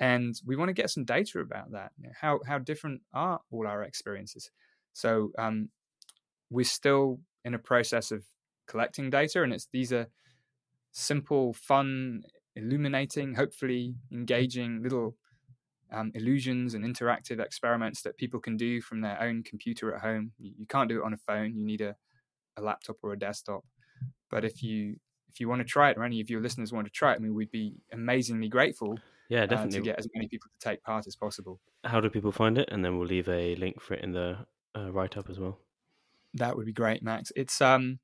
And 0.00 0.34
we 0.44 0.56
want 0.56 0.70
to 0.70 0.74
get 0.74 0.90
some 0.90 1.04
data 1.04 1.38
about 1.38 1.70
that. 1.70 1.92
You 1.96 2.08
know, 2.08 2.12
how 2.20 2.40
how 2.46 2.58
different 2.58 3.02
are 3.12 3.40
all 3.52 3.66
our 3.66 3.84
experiences? 3.84 4.50
So 4.92 5.30
um, 5.38 5.68
we're 6.50 6.64
still 6.64 7.20
in 7.44 7.54
a 7.54 7.60
process 7.60 8.10
of 8.10 8.24
collecting 8.66 9.08
data, 9.08 9.44
and 9.44 9.52
it's 9.52 9.68
these 9.72 9.92
are 9.92 10.08
simple, 10.90 11.52
fun, 11.52 12.24
illuminating, 12.56 13.34
hopefully 13.34 13.94
engaging 14.12 14.82
little 14.82 15.16
um, 15.94 16.10
illusions 16.14 16.74
and 16.74 16.84
interactive 16.84 17.40
experiments 17.40 18.02
that 18.02 18.16
people 18.16 18.40
can 18.40 18.56
do 18.56 18.80
from 18.80 19.00
their 19.00 19.20
own 19.22 19.42
computer 19.42 19.94
at 19.94 20.00
home. 20.00 20.32
You, 20.38 20.66
can't 20.68 20.88
do 20.88 21.00
it 21.00 21.04
on 21.04 21.12
a 21.12 21.16
phone. 21.16 21.56
You 21.56 21.64
need 21.64 21.80
a, 21.80 21.94
a 22.56 22.62
laptop 22.62 22.96
or 23.02 23.12
a 23.12 23.18
desktop. 23.18 23.64
But 24.30 24.44
if 24.44 24.62
you 24.62 24.96
if 25.28 25.40
you 25.40 25.48
want 25.48 25.60
to 25.60 25.64
try 25.64 25.90
it, 25.90 25.96
or 25.96 26.04
any 26.04 26.20
of 26.20 26.30
your 26.30 26.40
listeners 26.40 26.72
want 26.72 26.86
to 26.86 26.92
try 26.92 27.12
it, 27.12 27.16
I 27.16 27.18
mean, 27.18 27.34
we'd 27.34 27.50
be 27.50 27.74
amazingly 27.92 28.48
grateful. 28.48 28.98
Yeah, 29.28 29.46
definitely 29.46 29.78
uh, 29.78 29.82
to 29.82 29.84
get 29.84 29.98
as 29.98 30.08
many 30.14 30.28
people 30.28 30.48
to 30.52 30.68
take 30.68 30.82
part 30.82 31.06
as 31.06 31.16
possible. 31.16 31.60
How 31.84 32.00
do 32.00 32.10
people 32.10 32.30
find 32.30 32.58
it? 32.58 32.68
And 32.70 32.84
then 32.84 32.98
we'll 32.98 33.08
leave 33.08 33.28
a 33.28 33.54
link 33.56 33.80
for 33.80 33.94
it 33.94 34.04
in 34.04 34.12
the 34.12 34.38
uh, 34.76 34.92
write 34.92 35.16
up 35.16 35.30
as 35.30 35.38
well. 35.38 35.58
That 36.34 36.56
would 36.56 36.66
be 36.66 36.72
great, 36.72 37.02
Max. 37.02 37.32
It's 37.36 37.60
um 37.60 38.00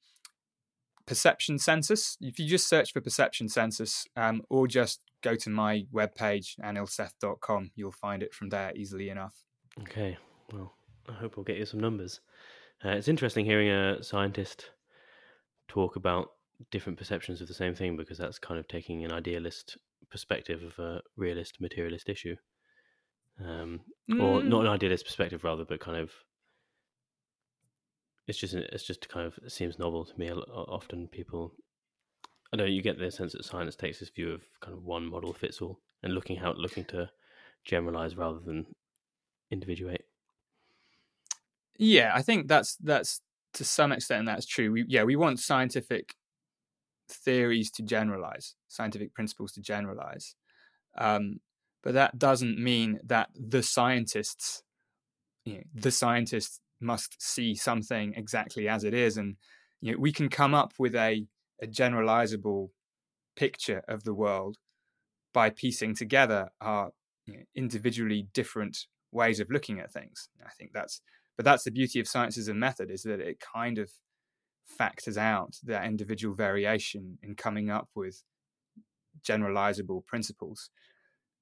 perception 1.10 1.58
census. 1.58 2.16
If 2.20 2.38
you 2.38 2.46
just 2.46 2.68
search 2.68 2.92
for 2.92 3.00
perception 3.00 3.48
census, 3.48 4.06
um, 4.14 4.42
or 4.48 4.68
just 4.68 5.00
go 5.24 5.34
to 5.34 5.50
my 5.50 5.82
webpage, 5.92 6.54
anilseth.com, 6.62 7.72
you'll 7.74 7.90
find 7.90 8.22
it 8.22 8.32
from 8.32 8.50
there 8.50 8.70
easily 8.76 9.10
enough. 9.10 9.34
Okay. 9.80 10.16
Well, 10.52 10.72
I 11.08 11.14
hope 11.14 11.36
we'll 11.36 11.42
get 11.42 11.56
you 11.56 11.66
some 11.66 11.80
numbers. 11.80 12.20
Uh, 12.84 12.90
it's 12.90 13.08
interesting 13.08 13.44
hearing 13.44 13.70
a 13.70 14.00
scientist 14.04 14.70
talk 15.66 15.96
about 15.96 16.28
different 16.70 16.96
perceptions 16.96 17.40
of 17.40 17.48
the 17.48 17.54
same 17.54 17.74
thing 17.74 17.96
because 17.96 18.18
that's 18.18 18.38
kind 18.38 18.60
of 18.60 18.68
taking 18.68 19.04
an 19.04 19.10
idealist 19.10 19.76
perspective 20.12 20.62
of 20.62 20.78
a 20.78 21.00
realist 21.16 21.60
materialist 21.60 22.08
issue. 22.08 22.36
Um, 23.44 23.80
mm. 24.08 24.22
Or 24.22 24.44
not 24.44 24.60
an 24.60 24.66
mm. 24.68 24.74
idealist 24.74 25.06
perspective, 25.06 25.42
rather, 25.42 25.64
but 25.64 25.80
kind 25.80 25.98
of 25.98 26.12
it's 28.30 28.38
just 28.38 28.54
it's 28.54 28.84
just 28.84 29.08
kind 29.08 29.26
of 29.26 29.52
seems 29.52 29.78
novel 29.78 30.04
to 30.04 30.16
me. 30.18 30.30
Often 30.30 31.08
people, 31.08 31.52
I 32.52 32.56
know 32.56 32.64
you 32.64 32.80
get 32.80 32.96
the 32.96 33.10
sense 33.10 33.32
that 33.32 33.44
science 33.44 33.74
takes 33.74 33.98
this 33.98 34.08
view 34.08 34.30
of 34.32 34.42
kind 34.60 34.72
of 34.72 34.84
one 34.84 35.04
model 35.04 35.32
fits 35.32 35.60
all, 35.60 35.80
and 36.02 36.14
looking 36.14 36.38
out 36.38 36.56
looking 36.56 36.84
to 36.86 37.10
generalize 37.64 38.16
rather 38.16 38.38
than 38.38 38.66
individuate. 39.50 40.04
Yeah, 41.76 42.12
I 42.14 42.22
think 42.22 42.46
that's 42.46 42.76
that's 42.76 43.20
to 43.54 43.64
some 43.64 43.90
extent 43.90 44.26
that's 44.26 44.46
true. 44.46 44.70
We, 44.70 44.84
yeah, 44.86 45.02
we 45.02 45.16
want 45.16 45.40
scientific 45.40 46.14
theories 47.08 47.68
to 47.72 47.82
generalize, 47.82 48.54
scientific 48.68 49.12
principles 49.12 49.50
to 49.52 49.60
generalize, 49.60 50.36
um, 50.96 51.40
but 51.82 51.94
that 51.94 52.16
doesn't 52.16 52.62
mean 52.62 53.00
that 53.02 53.30
the 53.34 53.64
scientists, 53.64 54.62
you 55.44 55.54
know, 55.54 55.62
the 55.74 55.90
scientists 55.90 56.60
must 56.80 57.20
see 57.20 57.54
something 57.54 58.14
exactly 58.16 58.68
as 58.68 58.84
it 58.84 58.94
is 58.94 59.16
and 59.16 59.36
you 59.80 59.92
know 59.92 59.98
we 59.98 60.12
can 60.12 60.28
come 60.28 60.54
up 60.54 60.72
with 60.78 60.94
a, 60.94 61.26
a 61.62 61.66
generalizable 61.66 62.70
picture 63.36 63.82
of 63.88 64.04
the 64.04 64.14
world 64.14 64.56
by 65.32 65.50
piecing 65.50 65.94
together 65.94 66.48
our 66.60 66.90
you 67.26 67.34
know, 67.34 67.42
individually 67.54 68.26
different 68.32 68.86
ways 69.12 69.40
of 69.40 69.50
looking 69.50 69.80
at 69.80 69.92
things. 69.92 70.28
I 70.44 70.50
think 70.50 70.72
that's 70.72 71.00
but 71.36 71.44
that's 71.44 71.64
the 71.64 71.70
beauty 71.70 72.00
of 72.00 72.08
science 72.08 72.36
as 72.36 72.48
a 72.48 72.54
method 72.54 72.90
is 72.90 73.02
that 73.04 73.20
it 73.20 73.40
kind 73.40 73.78
of 73.78 73.90
factors 74.66 75.16
out 75.16 75.56
that 75.64 75.86
individual 75.86 76.34
variation 76.34 77.18
in 77.22 77.34
coming 77.34 77.70
up 77.70 77.88
with 77.94 78.22
generalizable 79.26 80.04
principles. 80.06 80.70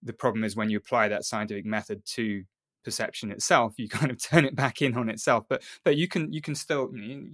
The 0.02 0.12
problem 0.12 0.44
is 0.44 0.54
when 0.54 0.70
you 0.70 0.78
apply 0.78 1.08
that 1.08 1.24
scientific 1.24 1.66
method 1.66 2.02
to 2.14 2.44
perception 2.84 3.30
itself 3.30 3.74
you 3.76 3.88
kind 3.98 4.10
of 4.10 4.22
turn 4.22 4.44
it 4.44 4.54
back 4.54 4.82
in 4.82 4.96
on 4.96 5.08
itself 5.08 5.44
but 5.48 5.62
but 5.84 5.96
you 5.96 6.08
can 6.08 6.32
you 6.32 6.40
can 6.40 6.54
still 6.54 6.90
you 6.94 7.16
know, 7.16 7.28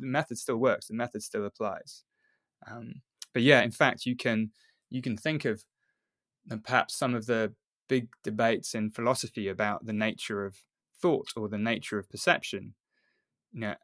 the 0.00 0.06
method 0.06 0.38
still 0.38 0.56
works 0.56 0.88
the 0.88 0.94
method 0.94 1.22
still 1.22 1.46
applies. 1.46 2.04
Um, 2.70 3.02
but 3.32 3.42
yeah 3.42 3.62
in 3.62 3.70
fact 3.70 4.06
you 4.06 4.16
can 4.16 4.50
you 4.90 5.02
can 5.02 5.16
think 5.16 5.44
of 5.44 5.64
perhaps 6.64 6.94
some 6.94 7.14
of 7.14 7.26
the 7.26 7.52
big 7.88 8.08
debates 8.22 8.74
in 8.74 8.90
philosophy 8.90 9.48
about 9.48 9.86
the 9.86 9.92
nature 9.92 10.44
of 10.44 10.56
thought 11.00 11.28
or 11.36 11.48
the 11.48 11.58
nature 11.58 11.98
of 11.98 12.10
perception 12.10 12.74
you 13.52 13.60
know 13.60 13.74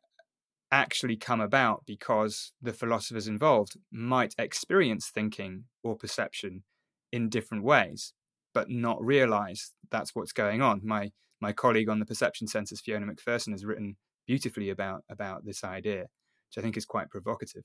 actually 0.73 1.17
come 1.17 1.41
about 1.41 1.85
because 1.87 2.53
the 2.61 2.73
philosophers 2.73 3.29
involved 3.29 3.77
might 3.93 4.35
experience 4.39 5.09
thinking 5.09 5.65
or 5.85 5.95
perception 5.97 6.65
in 7.13 7.29
different 7.29 7.63
ways 7.63 8.13
but 8.55 8.71
not 8.71 9.05
realize 9.05 9.73
that's 9.91 10.15
what's 10.15 10.33
going 10.33 10.63
on. 10.63 10.81
My 10.85 11.13
my 11.41 11.53
colleague 11.53 11.89
on 11.89 11.99
the 11.99 12.07
perception 12.07 12.47
census, 12.47 12.81
Fiona 12.81 13.07
Macpherson, 13.07 13.53
has 13.53 13.65
written 13.65 13.97
beautifully 14.27 14.71
about 14.71 15.05
about 15.11 15.45
this 15.45 15.65
idea, 15.65 16.03
which 16.03 16.59
I 16.59 16.61
think 16.63 16.77
is 16.77 16.87
quite 16.87 17.11
provocative. 17.11 17.65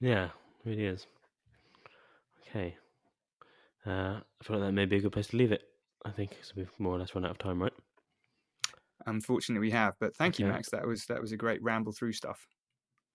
Yeah, 0.00 0.24
it 0.24 0.30
really 0.64 0.86
is. 0.86 1.06
Okay, 2.48 2.76
uh, 3.86 4.20
I 4.20 4.44
feel 4.44 4.58
like 4.58 4.66
that 4.66 4.72
may 4.72 4.86
be 4.86 4.96
a 4.96 5.00
good 5.00 5.12
place 5.12 5.28
to 5.28 5.36
leave 5.36 5.52
it. 5.52 5.62
I 6.04 6.10
think 6.10 6.30
because 6.30 6.54
we've 6.56 6.70
more 6.78 6.94
or 6.94 6.98
less 6.98 7.14
run 7.14 7.24
out 7.24 7.32
of 7.32 7.38
time, 7.38 7.62
right? 7.62 7.72
Unfortunately, 9.06 9.60
we 9.60 9.72
have. 9.72 9.94
But 10.00 10.16
thank 10.16 10.34
okay. 10.34 10.44
you, 10.44 10.50
Max. 10.50 10.70
That 10.70 10.86
was 10.86 11.06
that 11.06 11.20
was 11.20 11.32
a 11.32 11.36
great 11.36 11.62
ramble 11.62 11.92
through 11.92 12.12
stuff. 12.12 12.46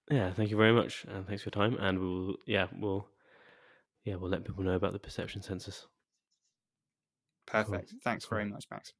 Yeah, 0.09 0.31
thank 0.33 0.49
you 0.49 0.57
very 0.57 0.73
much, 0.73 1.05
and 1.07 1.25
thanks 1.25 1.43
for 1.43 1.51
your 1.53 1.69
time. 1.69 1.77
And 1.79 1.99
we'll, 1.99 2.35
yeah, 2.45 2.67
we'll, 2.77 3.07
yeah, 4.03 4.15
we'll 4.15 4.29
let 4.29 4.43
people 4.43 4.63
know 4.63 4.73
about 4.75 4.91
the 4.91 4.99
perception 4.99 5.41
census. 5.41 5.87
Perfect. 7.45 7.93
Thanks 8.03 8.25
Cool. 8.25 8.37
very 8.37 8.49
much, 8.49 8.65
Max. 8.71 8.89